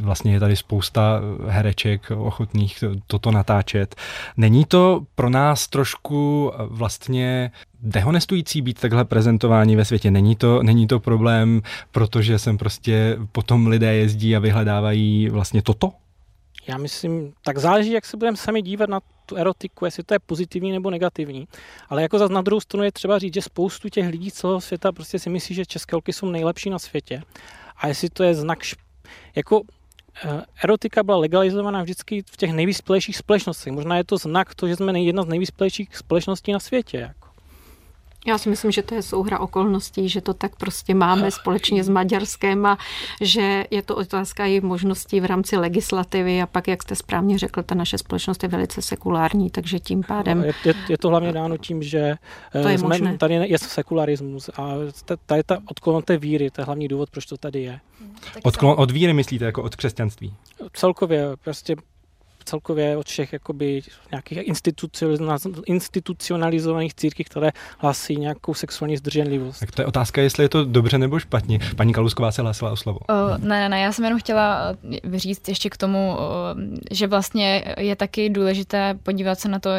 vlastně 0.00 0.32
je 0.32 0.40
tady 0.40 0.56
spousta 0.56 1.20
hereček 1.48 2.10
ochotných 2.10 2.84
toto 3.06 3.30
natáčet. 3.30 3.96
Není 4.36 4.64
to 4.64 5.00
pro 5.14 5.30
nás 5.30 5.68
trošku 5.68 6.52
eh, 6.54 6.58
vlastně 6.66 7.50
dehonestující 7.80 8.62
být 8.62 8.80
takhle 8.80 9.04
prezentování 9.04 9.76
ve 9.76 9.84
světě. 9.84 10.10
Není 10.10 10.36
to, 10.36 10.62
není 10.62 10.86
to 10.86 11.00
problém, 11.00 11.62
protože 11.90 12.38
sem 12.38 12.58
prostě 12.58 13.18
potom 13.32 13.66
lidé 13.66 13.94
jezdí 13.94 14.36
a 14.36 14.38
vyhledávají 14.38 15.28
vlastně 15.28 15.62
toto? 15.62 15.92
Já 16.68 16.78
myslím, 16.78 17.32
tak 17.44 17.58
záleží, 17.58 17.92
jak 17.92 18.06
se 18.06 18.16
budeme 18.16 18.36
sami 18.36 18.62
dívat 18.62 18.88
na 18.88 19.00
tu 19.26 19.36
erotiku, 19.36 19.84
jestli 19.84 20.02
to 20.02 20.14
je 20.14 20.18
pozitivní 20.18 20.72
nebo 20.72 20.90
negativní. 20.90 21.48
Ale 21.88 22.02
jako 22.02 22.18
za 22.18 22.28
na 22.28 22.42
druhou 22.42 22.60
stranu 22.60 22.84
je 22.84 22.92
třeba 22.92 23.18
říct, 23.18 23.34
že 23.34 23.42
spoustu 23.42 23.88
těch 23.88 24.08
lidí 24.08 24.30
celého 24.30 24.60
světa 24.60 24.92
prostě 24.92 25.18
si 25.18 25.30
myslí, 25.30 25.54
že 25.54 25.66
české 25.66 25.96
holky 25.96 26.12
jsou 26.12 26.30
nejlepší 26.30 26.70
na 26.70 26.78
světě. 26.78 27.22
A 27.76 27.88
jestli 27.88 28.10
to 28.10 28.22
je 28.22 28.34
znak 28.34 28.64
jako 29.36 29.62
eh, 30.24 30.42
erotika 30.64 31.02
byla 31.02 31.16
legalizovaná 31.16 31.82
vždycky 31.82 32.22
v 32.22 32.36
těch 32.36 32.52
nejvyspělejších 32.52 33.16
společnostech. 33.16 33.72
Možná 33.72 33.96
je 33.96 34.04
to 34.04 34.16
znak 34.16 34.54
to, 34.54 34.68
že 34.68 34.76
jsme 34.76 35.00
jedna 35.00 35.22
z 35.22 35.26
nejvyspělejších 35.26 35.96
společností 35.96 36.52
na 36.52 36.60
světě. 36.60 36.98
Jako. 36.98 37.25
Já 38.26 38.38
si 38.38 38.50
myslím, 38.50 38.70
že 38.70 38.82
to 38.82 38.94
je 38.94 39.02
souhra 39.02 39.40
okolností, 39.40 40.08
že 40.08 40.20
to 40.20 40.34
tak 40.34 40.56
prostě 40.56 40.94
máme 40.94 41.30
společně 41.30 41.84
s 41.84 41.88
Maďarskem 41.88 42.66
a 42.66 42.78
že 43.20 43.64
je 43.70 43.82
to 43.82 43.96
otázka 43.96 44.46
i 44.46 44.60
možností 44.60 45.20
v 45.20 45.24
rámci 45.24 45.56
legislativy 45.56 46.42
a 46.42 46.46
pak, 46.46 46.68
jak 46.68 46.82
jste 46.82 46.94
správně 46.94 47.38
řekl, 47.38 47.62
ta 47.62 47.74
naše 47.74 47.98
společnost 47.98 48.42
je 48.42 48.48
velice 48.48 48.82
sekulární, 48.82 49.50
takže 49.50 49.78
tím 49.78 50.02
pádem... 50.08 50.44
Je, 50.44 50.54
je, 50.64 50.74
je 50.88 50.98
to 50.98 51.08
hlavně 51.08 51.32
dáno 51.32 51.56
tím, 51.56 51.82
že 51.82 52.14
eh, 52.54 52.62
to 52.62 52.68
je 52.68 52.78
jsme, 52.78 52.88
možné. 52.88 53.18
tady 53.18 53.34
je 53.34 53.58
sekularismus 53.58 54.48
a 54.48 54.72
tady 55.26 55.42
ta 55.42 55.58
odklon 55.70 56.02
té 56.02 56.16
víry, 56.16 56.50
to 56.50 56.60
je 56.60 56.64
hlavní 56.64 56.88
důvod, 56.88 57.10
proč 57.10 57.26
to 57.26 57.36
tady 57.36 57.62
je. 57.62 57.80
Odklon 58.42 58.74
od 58.78 58.90
víry 58.90 59.12
myslíte 59.12 59.44
jako 59.44 59.62
od 59.62 59.76
křesťanství? 59.76 60.34
Celkově 60.72 61.26
prostě 61.44 61.76
celkově 62.46 62.96
od 62.96 63.06
všech 63.08 63.32
jakoby, 63.32 63.82
nějakých 64.10 64.38
institucionalizovaných 65.64 66.94
církví, 66.94 67.24
které 67.24 67.50
hlásí 67.78 68.16
nějakou 68.16 68.54
sexuální 68.54 68.96
zdrženlivost. 68.96 69.60
Tak 69.60 69.70
to 69.70 69.82
je 69.82 69.86
otázka, 69.86 70.22
jestli 70.22 70.44
je 70.44 70.48
to 70.48 70.64
dobře 70.64 70.98
nebo 70.98 71.18
špatně. 71.18 71.58
Paní 71.76 71.92
Kalusková 71.92 72.32
se 72.32 72.42
hlásila 72.42 72.72
o 72.72 72.76
slovo. 72.76 72.98
Uh, 73.10 73.38
ne, 73.38 73.68
ne, 73.68 73.80
já 73.80 73.92
jsem 73.92 74.04
jenom 74.04 74.20
chtěla 74.20 74.74
říct 75.14 75.48
ještě 75.48 75.70
k 75.70 75.76
tomu, 75.76 76.16
že 76.90 77.06
vlastně 77.06 77.74
je 77.78 77.96
taky 77.96 78.30
důležité 78.30 78.98
podívat 79.02 79.40
se 79.40 79.48
na 79.48 79.58
to, 79.58 79.70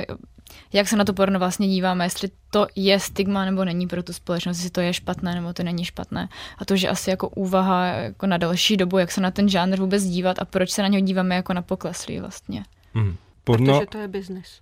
jak 0.73 0.87
se 0.87 0.95
na 0.95 1.03
to 1.03 1.13
porno 1.13 1.39
vlastně 1.39 1.67
díváme, 1.67 2.05
jestli 2.05 2.29
to 2.51 2.67
je 2.75 2.99
stigma 2.99 3.45
nebo 3.45 3.65
není 3.65 3.87
pro 3.87 4.03
tu 4.03 4.13
společnost, 4.13 4.57
jestli 4.57 4.69
to 4.69 4.81
je 4.81 4.93
špatné 4.93 5.35
nebo 5.35 5.53
to 5.53 5.63
není 5.63 5.85
špatné. 5.85 6.29
A 6.57 6.65
to, 6.65 6.75
že 6.75 6.89
asi 6.89 7.09
jako 7.09 7.29
úvaha 7.29 7.85
jako 7.85 8.27
na 8.27 8.37
další 8.37 8.77
dobu, 8.77 8.97
jak 8.97 9.11
se 9.11 9.21
na 9.21 9.31
ten 9.31 9.49
žánr 9.49 9.79
vůbec 9.79 10.03
dívat 10.03 10.39
a 10.39 10.45
proč 10.45 10.69
se 10.69 10.81
na 10.81 10.87
něj 10.87 11.01
díváme 11.01 11.35
jako 11.35 11.53
na 11.53 11.61
pokleslý 11.61 12.19
vlastně. 12.19 12.63
Mm. 12.93 13.15
Porno... 13.43 13.73
Protože 13.79 13.87
to 13.89 13.97
je 13.97 14.07
biznis. 14.07 14.59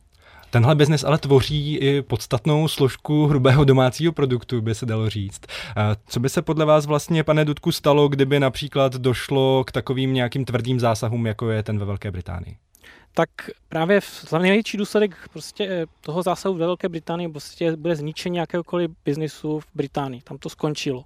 Tenhle 0.49 0.75
biznis 0.75 1.03
ale 1.03 1.17
tvoří 1.17 1.77
i 1.77 2.01
podstatnou 2.01 2.67
složku 2.67 3.27
hrubého 3.27 3.63
domácího 3.63 4.13
produktu, 4.13 4.61
by 4.61 4.75
se 4.75 4.85
dalo 4.85 5.09
říct. 5.09 5.41
Co 6.07 6.19
by 6.19 6.29
se 6.29 6.41
podle 6.41 6.65
vás 6.65 6.85
vlastně, 6.85 7.23
pane 7.23 7.45
Dudku, 7.45 7.71
stalo, 7.71 8.07
kdyby 8.07 8.39
například 8.39 8.95
došlo 8.95 9.63
k 9.63 9.71
takovým 9.71 10.13
nějakým 10.13 10.45
tvrdým 10.45 10.79
zásahům, 10.79 11.27
jako 11.27 11.49
je 11.49 11.63
ten 11.63 11.79
ve 11.79 11.85
Velké 11.85 12.11
Británii? 12.11 12.57
Tak 13.17 13.29
právě 13.69 13.99
největší 14.39 14.77
důsledek 14.77 15.29
prostě 15.33 15.67
eh, 15.69 15.85
toho 16.01 16.23
zásahu 16.23 16.55
ve 16.55 16.65
Velké 16.65 16.89
Británii 16.89 17.29
prostě 17.29 17.75
bude 17.75 17.95
zničení 17.95 18.37
jakéhokoliv 18.37 18.91
biznisu 19.05 19.59
v 19.59 19.65
Británii. 19.75 20.21
Tam 20.21 20.37
to 20.37 20.49
skončilo. 20.49 21.03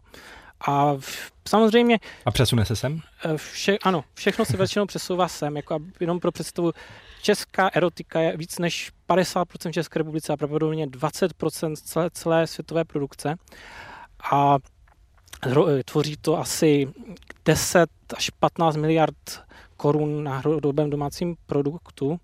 A 0.62 0.94
v, 1.00 1.32
samozřejmě... 1.48 2.00
A 2.26 2.32
přesune 2.32 2.66
se 2.66 2.76
sem? 2.76 3.02
Eh, 3.26 3.38
vše, 3.38 3.78
ano, 3.84 4.04
všechno 4.14 4.46
se 4.46 4.58
většinou 4.58 4.86
přesouvá 4.86 5.28
sem. 5.28 5.56
Jako 5.56 5.80
jenom 6.00 6.20
pro 6.20 6.32
představu, 6.32 6.72
česká 7.22 7.70
erotika 7.74 8.20
je 8.20 8.38
víc 8.38 8.60
než 8.60 8.92
50% 9.10 9.70
v 9.70 9.74
České 9.74 10.00
republice 10.00 10.34
a 10.34 10.38
pravděpodobně 10.38 10.88
20% 10.88 11.76
celé, 11.76 12.10
celé 12.14 12.48
světové 12.48 12.86
produkce. 12.86 13.36
A 14.32 14.58
eh, 15.48 15.84
tvoří 15.84 16.18
to 16.18 16.38
asi 16.38 16.88
10 17.46 17.90
až 18.18 18.30
15 18.30 18.76
miliard 18.76 19.49
korun 19.80 20.24
na 20.24 20.38
hrubém 20.38 20.90
domácím 20.90 21.36
produktu. 21.46 22.20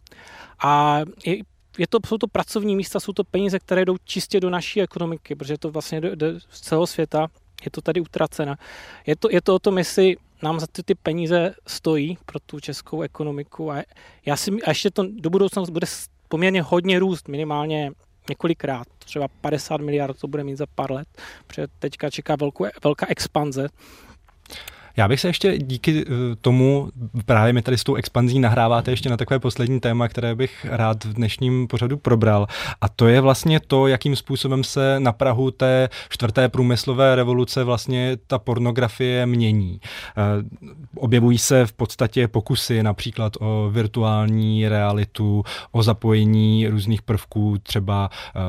A 0.60 1.00
je, 1.26 1.36
je 1.78 1.88
to, 1.88 1.98
jsou 2.08 2.18
to 2.18 2.28
pracovní 2.28 2.76
místa, 2.76 3.00
jsou 3.00 3.14
to 3.14 3.24
peníze, 3.24 3.60
které 3.60 3.86
jdou 3.86 3.96
čistě 4.04 4.40
do 4.40 4.50
naší 4.50 4.82
ekonomiky, 4.82 5.36
protože 5.36 5.58
to 5.58 5.72
vlastně 5.72 6.02
jde 6.02 6.40
z 6.50 6.62
celého 6.62 6.88
světa, 6.88 7.28
je 7.66 7.72
to 7.72 7.82
tady 7.82 8.02
utracena. 8.02 8.56
Je 9.06 9.16
to, 9.16 9.28
je 9.32 9.42
to 9.42 9.56
o 9.56 9.60
tom, 9.60 9.78
jestli 9.78 10.16
nám 10.44 10.60
za 10.60 10.68
ty, 10.68 10.84
ty 10.84 10.96
peníze 10.96 11.56
stojí 11.68 12.18
pro 12.26 12.40
tu 12.40 12.60
českou 12.60 13.02
ekonomiku 13.02 13.72
a, 13.72 13.84
já 14.26 14.36
si, 14.36 14.52
a 14.52 14.70
ještě 14.70 14.92
to 14.92 15.04
do 15.10 15.30
budoucna 15.30 15.64
bude 15.72 15.88
poměrně 16.30 16.62
hodně 16.62 17.00
růst, 17.00 17.28
minimálně 17.28 17.92
několikrát, 18.30 18.88
třeba 19.00 19.28
50 19.42 19.82
miliard 19.82 20.20
to 20.20 20.28
bude 20.28 20.44
mít 20.44 20.56
za 20.56 20.66
pár 20.76 20.92
let, 20.92 21.08
protože 21.48 21.68
teďka 21.80 22.10
čeká 22.10 22.36
velkou, 22.36 22.66
velká 22.84 23.06
expanze 23.10 23.68
já 24.98 25.08
bych 25.08 25.20
se 25.20 25.28
ještě 25.28 25.58
díky 25.58 26.06
eh, 26.08 26.12
tomu, 26.42 26.90
právě 27.26 27.54
mi 27.54 27.62
tady 27.62 27.78
s 27.78 27.84
tou 27.84 27.96
expanzí 27.96 28.40
nahráváte 28.40 28.92
ještě 28.92 29.10
na 29.10 29.18
takové 29.18 29.40
poslední 29.40 29.80
téma, 29.80 30.08
které 30.08 30.36
bych 30.36 30.66
rád 30.70 31.06
v 31.06 31.14
dnešním 31.14 31.68
pořadu 31.68 31.98
probral. 31.98 32.48
A 32.82 32.90
to 32.90 33.08
je 33.08 33.22
vlastně 33.22 33.60
to, 33.60 33.88
jakým 33.88 34.16
způsobem 34.16 34.64
se 34.64 35.00
na 35.00 35.12
Prahu 35.12 35.52
té 35.52 35.90
čtvrté 36.10 36.50
průmyslové 36.50 37.16
revoluce 37.16 37.64
vlastně 37.64 38.18
ta 38.28 38.40
pornografie 38.40 39.26
mění. 39.26 39.80
Eh, 39.82 40.22
objevují 40.96 41.38
se 41.38 41.66
v 41.66 41.74
podstatě 41.74 42.28
pokusy 42.28 42.84
například 42.84 43.34
o 43.40 43.70
virtuální 43.72 44.70
realitu, 44.70 45.44
o 45.72 45.84
zapojení 45.84 46.68
různých 46.68 47.02
prvků, 47.02 47.58
třeba 47.64 48.10
eh, 48.36 48.40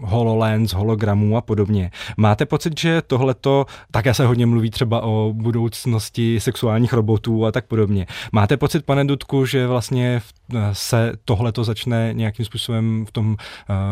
HoloLens, 0.00 0.72
hologramů 0.72 1.36
a 1.36 1.40
podobně. 1.40 1.90
Máte 2.16 2.46
pocit, 2.46 2.80
že 2.80 3.02
tohleto, 3.06 3.66
také 3.90 4.14
se 4.14 4.26
hodně 4.26 4.46
mluví 4.46 4.70
třeba 4.70 5.02
o 5.02 5.32
budoucí 5.32 5.71
budoucnosti 5.72 6.40
sexuálních 6.40 6.92
robotů 6.92 7.46
a 7.46 7.52
tak 7.52 7.66
podobně. 7.66 8.06
Máte 8.32 8.56
pocit, 8.56 8.84
pane 8.84 9.04
Dudku, 9.04 9.46
že 9.46 9.66
vlastně 9.66 10.22
se 10.72 11.12
tohle 11.24 11.52
to 11.52 11.64
začne 11.64 12.12
nějakým 12.12 12.44
způsobem 12.44 13.04
v 13.08 13.12
tom 13.12 13.28
uh, 13.30 13.36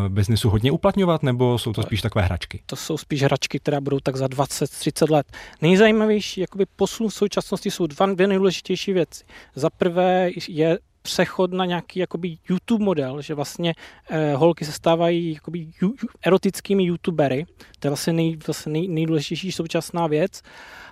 biznisu 0.09 0.49
hodně 0.49 0.71
uplatňovat, 0.71 1.23
nebo 1.23 1.57
jsou 1.57 1.73
to 1.73 1.81
spíš 1.81 2.01
takové 2.01 2.25
hračky? 2.25 2.61
To 2.65 2.75
jsou 2.75 2.97
spíš 2.97 3.23
hračky, 3.23 3.59
které 3.59 3.81
budou 3.81 3.99
tak 4.03 4.15
za 4.15 4.25
20-30 4.25 5.11
let. 5.11 5.27
Nejzajímavější 5.61 6.41
jakoby 6.41 6.65
posun 6.75 7.09
v 7.09 7.13
současnosti 7.13 7.71
jsou 7.71 7.87
dva, 7.87 8.05
dvě 8.05 8.27
nejdůležitější 8.27 8.93
věci. 8.93 9.23
Za 9.55 9.69
prvé 9.69 10.29
je 10.47 10.79
přechod 11.01 11.53
na 11.53 11.65
nějaký 11.65 11.99
jakoby 11.99 12.37
YouTube 12.49 12.85
model, 12.85 13.21
že 13.21 13.33
vlastně 13.33 13.73
eh, 14.09 14.35
holky 14.35 14.65
se 14.65 14.71
stávají 14.71 15.33
jakoby 15.33 15.67
ju, 15.81 15.95
erotickými 16.25 16.83
youtubery. 16.83 17.45
To 17.79 17.87
je 17.87 17.89
vlastně, 17.89 18.13
nej, 18.13 18.37
vlastně 18.47 18.71
nej, 18.71 18.87
nejdůležitější 18.87 19.51
současná 19.51 20.07
věc. 20.07 20.41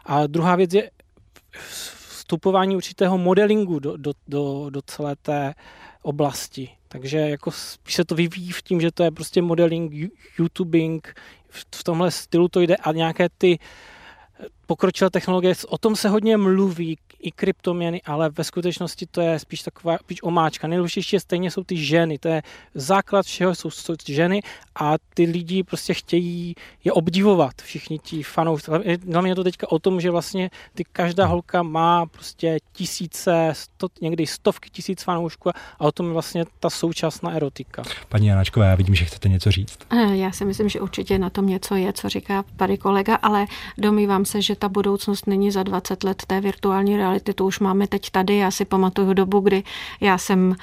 A 0.06 0.28
druhá 0.28 0.56
věc 0.56 0.74
je 0.74 0.92
vstupování 2.10 2.76
určitého 2.76 3.18
modelingu 3.18 3.80
do, 3.80 3.98
do, 3.98 4.14
do, 4.28 4.70
do 4.70 4.82
celé 4.82 5.16
té 5.16 5.54
oblasti. 6.02 6.70
Takže 6.88 7.18
jako 7.18 7.52
spíš 7.52 7.96
se 7.96 8.06
to 8.06 8.16
vyvíjí 8.16 8.52
v 8.52 8.62
tím, 8.62 8.82
že 8.82 8.92
to 8.92 9.04
je 9.04 9.12
prostě 9.12 9.42
modeling, 9.42 10.12
YouTubing, 10.40 11.14
v 11.50 11.84
tomhle 11.84 12.12
stylu 12.12 12.48
to 12.48 12.62
jde 12.62 12.76
a 12.76 12.92
nějaké 12.92 13.28
ty 13.38 13.60
pokročilé 14.70 15.10
technologie, 15.10 15.54
o 15.68 15.78
tom 15.78 15.96
se 15.96 16.10
hodně 16.10 16.38
mluví, 16.38 16.98
i 17.20 17.32
kryptoměny, 17.32 18.02
ale 18.06 18.30
ve 18.30 18.44
skutečnosti 18.44 19.06
to 19.12 19.22
je 19.22 19.40
spíš 19.40 19.62
taková 19.62 19.98
spíš 19.98 20.24
omáčka. 20.24 20.68
Nejdůležitější 20.68 21.16
je 21.16 21.20
stejně 21.20 21.52
jsou 21.52 21.64
ty 21.64 21.78
ženy, 21.78 22.18
to 22.18 22.28
je 22.28 22.42
základ 22.76 23.26
všeho, 23.26 23.56
jsou, 23.56 23.72
jsou 23.72 23.94
ženy 24.08 24.42
a 24.80 24.96
ty 25.14 25.24
lidi 25.24 25.64
prostě 25.64 25.94
chtějí 25.94 26.56
je 26.84 26.92
obdivovat, 26.92 27.52
všichni 27.62 28.00
ti 28.00 28.24
fanoušci. 28.24 28.72
Hlavně 29.12 29.32
je 29.32 29.36
to 29.36 29.44
teďka 29.44 29.72
o 29.72 29.80
tom, 29.80 30.02
že 30.02 30.12
vlastně 30.12 30.50
ty 30.74 30.84
každá 30.84 31.26
holka 31.26 31.64
má 31.64 32.06
prostě 32.06 32.58
tisíce, 32.74 33.50
sto, 33.54 33.88
někdy 34.02 34.28
stovky 34.28 34.70
tisíc 34.70 35.04
fanoušků 35.04 35.50
a 35.50 35.82
o 35.82 35.92
tom 35.92 36.06
je 36.06 36.14
vlastně 36.14 36.46
ta 36.60 36.70
současná 36.70 37.32
erotika. 37.32 37.84
Paní 38.10 38.28
Janačková, 38.28 38.66
já 38.66 38.76
vidím, 38.76 38.96
že 38.96 39.06
chcete 39.06 39.30
něco 39.30 39.52
říct. 39.52 39.80
Eh, 39.90 40.16
já 40.16 40.32
si 40.32 40.46
myslím, 40.46 40.70
že 40.70 40.80
určitě 40.80 41.20
na 41.20 41.30
tom 41.30 41.48
něco 41.48 41.76
je, 41.76 41.94
co 41.94 42.10
říká 42.10 42.44
tady 42.56 42.78
kolega, 42.78 43.16
ale 43.16 43.46
domývám 43.78 44.26
se, 44.26 44.42
že 44.42 44.56
ta 44.60 44.70
budoucnost 44.70 45.28
není 45.28 45.52
za 45.52 45.64
20 45.64 46.04
let 46.04 46.24
té 46.28 46.42
virtuální 46.42 46.98
reality, 46.98 47.34
to 47.34 47.46
už 47.46 47.60
máme 47.60 47.88
teď 47.88 48.10
tady. 48.10 48.38
Já 48.38 48.52
si 48.52 48.66
pamatuju 48.66 49.14
dobu, 49.14 49.40
kdy 49.40 49.64
já 50.02 50.18
jsem 50.18 50.50
uh, 50.50 50.56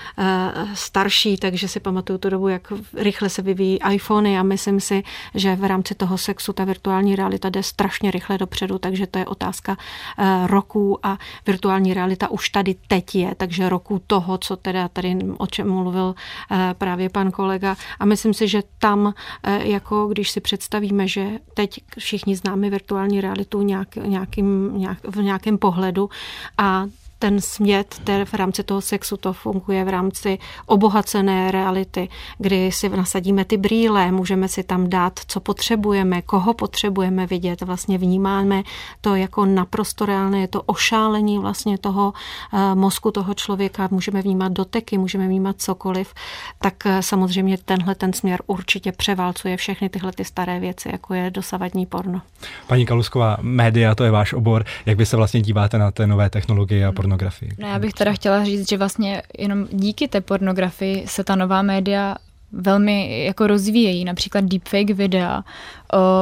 starší, 0.75 1.37
takže 1.37 1.69
si 1.69 1.81
pamatuju 1.81 2.19
tu 2.19 2.31
dobu, 2.31 2.49
jak 2.49 2.73
rychle 2.95 3.29
se 3.29 3.43
vyvíjí 3.43 3.79
iPhony 3.91 4.39
a 4.39 4.43
myslím 4.43 4.81
si, 4.81 5.03
že 5.35 5.57
v 5.57 5.65
rámci 5.65 5.95
toho 5.95 6.19
sexu 6.19 6.53
ta 6.53 6.65
virtuální 6.65 7.17
realita 7.17 7.49
jde 7.49 7.63
strašně 7.63 8.11
rychle 8.11 8.39
dopředu, 8.39 8.79
takže 8.79 9.07
to 9.07 9.19
je 9.19 9.27
otázka 9.27 9.77
uh, 10.19 10.47
roků 10.47 11.07
a 11.07 11.19
virtuální 11.47 11.95
realita 11.95 12.31
už 12.31 12.49
tady 12.49 12.75
teď 12.89 13.15
je, 13.15 13.35
takže 13.35 13.69
roku 13.69 14.03
toho, 14.07 14.39
co 14.39 14.57
teda 14.57 14.89
tady 14.89 15.17
o 15.39 15.47
čem 15.47 15.71
mluvil 15.71 16.15
uh, 16.51 16.57
právě 16.73 17.09
pan 17.09 17.31
kolega 17.31 17.77
a 18.01 18.05
myslím 18.05 18.35
si, 18.35 18.49
že 18.49 18.63
tam, 18.79 19.15
jako 19.59 20.07
když 20.07 20.31
si 20.31 20.41
představíme, 20.41 21.09
že 21.09 21.31
teď 21.55 21.81
všichni 21.99 22.37
známe 22.37 22.71
virtuální 22.71 23.21
realitu 23.21 23.63
nějak, 23.63 23.86
nějakým, 23.97 24.79
nějak, 24.79 24.99
v 25.05 25.23
nějakém 25.23 25.59
pohledu. 25.59 26.11
A 26.59 26.87
ten 27.19 27.41
smět 27.41 27.95
ter 28.05 28.25
v 28.25 28.35
rámci 28.35 28.63
toho 28.63 28.81
sexu 28.81 29.17
to 29.17 29.33
funguje 29.33 29.85
v 29.85 29.89
rámci 29.89 30.39
obohacené 30.67 31.51
reality, 31.51 32.09
kdy 32.39 32.73
si 32.73 32.89
nasadíme 32.89 33.45
ty 33.45 33.57
brýle, 33.57 34.13
můžeme 34.13 34.49
si 34.49 34.63
tam 34.63 34.91
dát, 34.91 35.21
co 35.27 35.41
potřebujeme, 35.41 36.23
koho 36.23 36.55
potřebujeme 36.55 37.27
vidět, 37.27 37.63
vlastně 37.63 37.99
vnímáme 37.99 38.63
to 39.01 39.15
jako 39.15 39.47
naprosto 39.47 40.07
reálné, 40.07 40.41
je 40.41 40.49
to 40.49 40.63
ošálení 40.63 41.39
vlastně 41.39 41.79
toho 41.79 42.13
uh, 42.53 42.61
mozku 42.75 43.11
toho 43.11 43.35
člověka, 43.35 43.89
můžeme 43.91 44.23
vnímat 44.23 44.53
doteky, 44.53 44.99
můžeme 44.99 45.29
vnímat 45.29 45.57
cokoliv, 45.59 46.15
tak 46.61 46.75
uh, 46.87 46.99
samozřejmě 47.01 47.59
tenhle 47.59 47.95
ten 47.95 48.13
směr 48.13 48.43
určitě 48.47 48.93
převálcuje 48.93 49.57
všechny 49.57 49.89
tyhle 49.89 50.13
ty 50.13 50.25
staré 50.25 50.61
věci, 50.61 50.89
jako 50.93 51.15
je 51.15 51.31
dosavadní 51.31 51.87
porno. 51.87 52.21
Paní 52.67 52.87
Kalusková, 52.87 53.37
média, 53.41 53.95
to 53.95 54.05
je 54.05 54.11
váš 54.11 54.33
obor, 54.33 54.65
jak 54.87 54.99
vy 54.99 55.07
se 55.07 55.17
vlastně 55.17 55.41
díváte 55.41 55.79
na 55.79 55.91
té 55.91 56.07
nové 56.07 56.31
technologie 56.31 56.87
a 56.87 56.93
pornografii. 57.07 57.51
No, 57.59 57.69
já 57.69 57.79
bych 57.79 57.93
teda 57.93 58.13
chtěla 58.13 58.45
říct, 58.45 58.69
že 58.69 58.79
vlastně 58.79 59.23
jenom 59.39 59.69
díky 59.71 60.09
té 60.09 60.21
pornografii 60.21 61.07
se 61.07 61.25
ta 61.25 61.37
nová 61.37 61.63
média 61.63 62.17
velmi 62.53 63.25
jako 63.25 63.47
rozvíjejí. 63.47 64.05
Například 64.05 64.45
deepfake 64.45 64.91
videa 64.91 65.45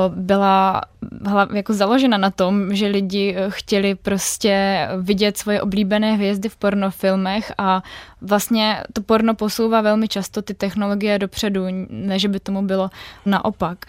byla 0.08 0.80
jako 1.54 1.72
založena 1.72 2.18
na 2.18 2.30
tom, 2.30 2.74
že 2.74 2.86
lidi 2.86 3.34
e, 3.36 3.50
chtěli 3.50 3.94
prostě 3.94 4.88
vidět 5.00 5.36
svoje 5.36 5.62
oblíbené 5.62 6.14
hvězdy 6.14 6.48
v 6.48 6.56
pornofilmech 6.56 7.52
a 7.58 7.82
vlastně 8.20 8.82
to 8.92 9.02
porno 9.02 9.34
posouvá 9.34 9.80
velmi 9.80 10.08
často 10.08 10.42
ty 10.42 10.54
technologie 10.54 11.18
dopředu, 11.18 11.66
než 11.88 12.26
by 12.26 12.40
tomu 12.40 12.62
bylo 12.62 12.90
naopak. 13.26 13.86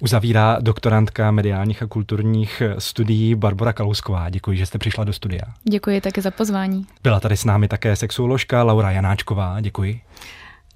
Uzavírá 0.00 0.58
doktorantka 0.60 1.30
mediálních 1.30 1.82
a 1.82 1.86
kulturních 1.86 2.62
studií 2.78 3.34
Barbara 3.34 3.72
Kalousková. 3.72 4.30
Děkuji, 4.30 4.58
že 4.58 4.66
jste 4.66 4.78
přišla 4.78 5.04
do 5.04 5.12
studia. 5.12 5.42
Děkuji 5.70 6.00
také 6.00 6.22
za 6.22 6.30
pozvání. 6.30 6.86
Byla 7.02 7.20
tady 7.20 7.36
s 7.36 7.44
námi 7.44 7.68
také 7.68 7.96
sexuoložka 7.96 8.62
Laura 8.62 8.90
Janáčková. 8.90 9.60
Děkuji. 9.60 10.00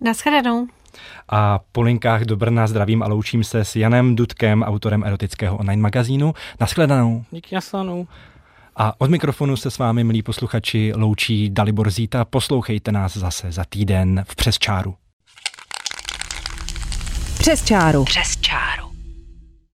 Naschledanou. 0.01 0.67
A 1.29 1.61
po 1.73 1.83
linkách 1.83 2.23
do 2.23 2.37
Brna 2.37 2.67
zdravím 2.67 3.03
a 3.03 3.07
loučím 3.07 3.45
se 3.45 3.65
s 3.65 3.77
Janem 3.77 4.17
Dudkem, 4.17 4.63
autorem 4.63 5.05
erotického 5.05 5.57
online 5.57 5.83
magazínu. 5.83 6.35
Naschledanou. 6.61 7.25
Díky, 7.31 7.55
naschledanou. 7.55 8.07
A 8.77 9.01
od 9.01 9.11
mikrofonu 9.11 9.57
se 9.57 9.71
s 9.71 9.79
vámi, 9.79 10.05
milí 10.05 10.23
posluchači, 10.23 10.93
loučí 10.97 11.51
Dalibor 11.51 11.91
Zíta. 11.91 12.25
Poslouchejte 12.25 12.93
nás 12.93 13.17
zase 13.17 13.53
za 13.53 13.65
týden 13.69 14.25
v 14.29 14.37
Přes 14.37 14.59
čáru. 14.59 14.95
Přes 17.39 17.65
čáru. 17.65 18.05
Přes 18.05 18.37
čáru. 18.37 18.90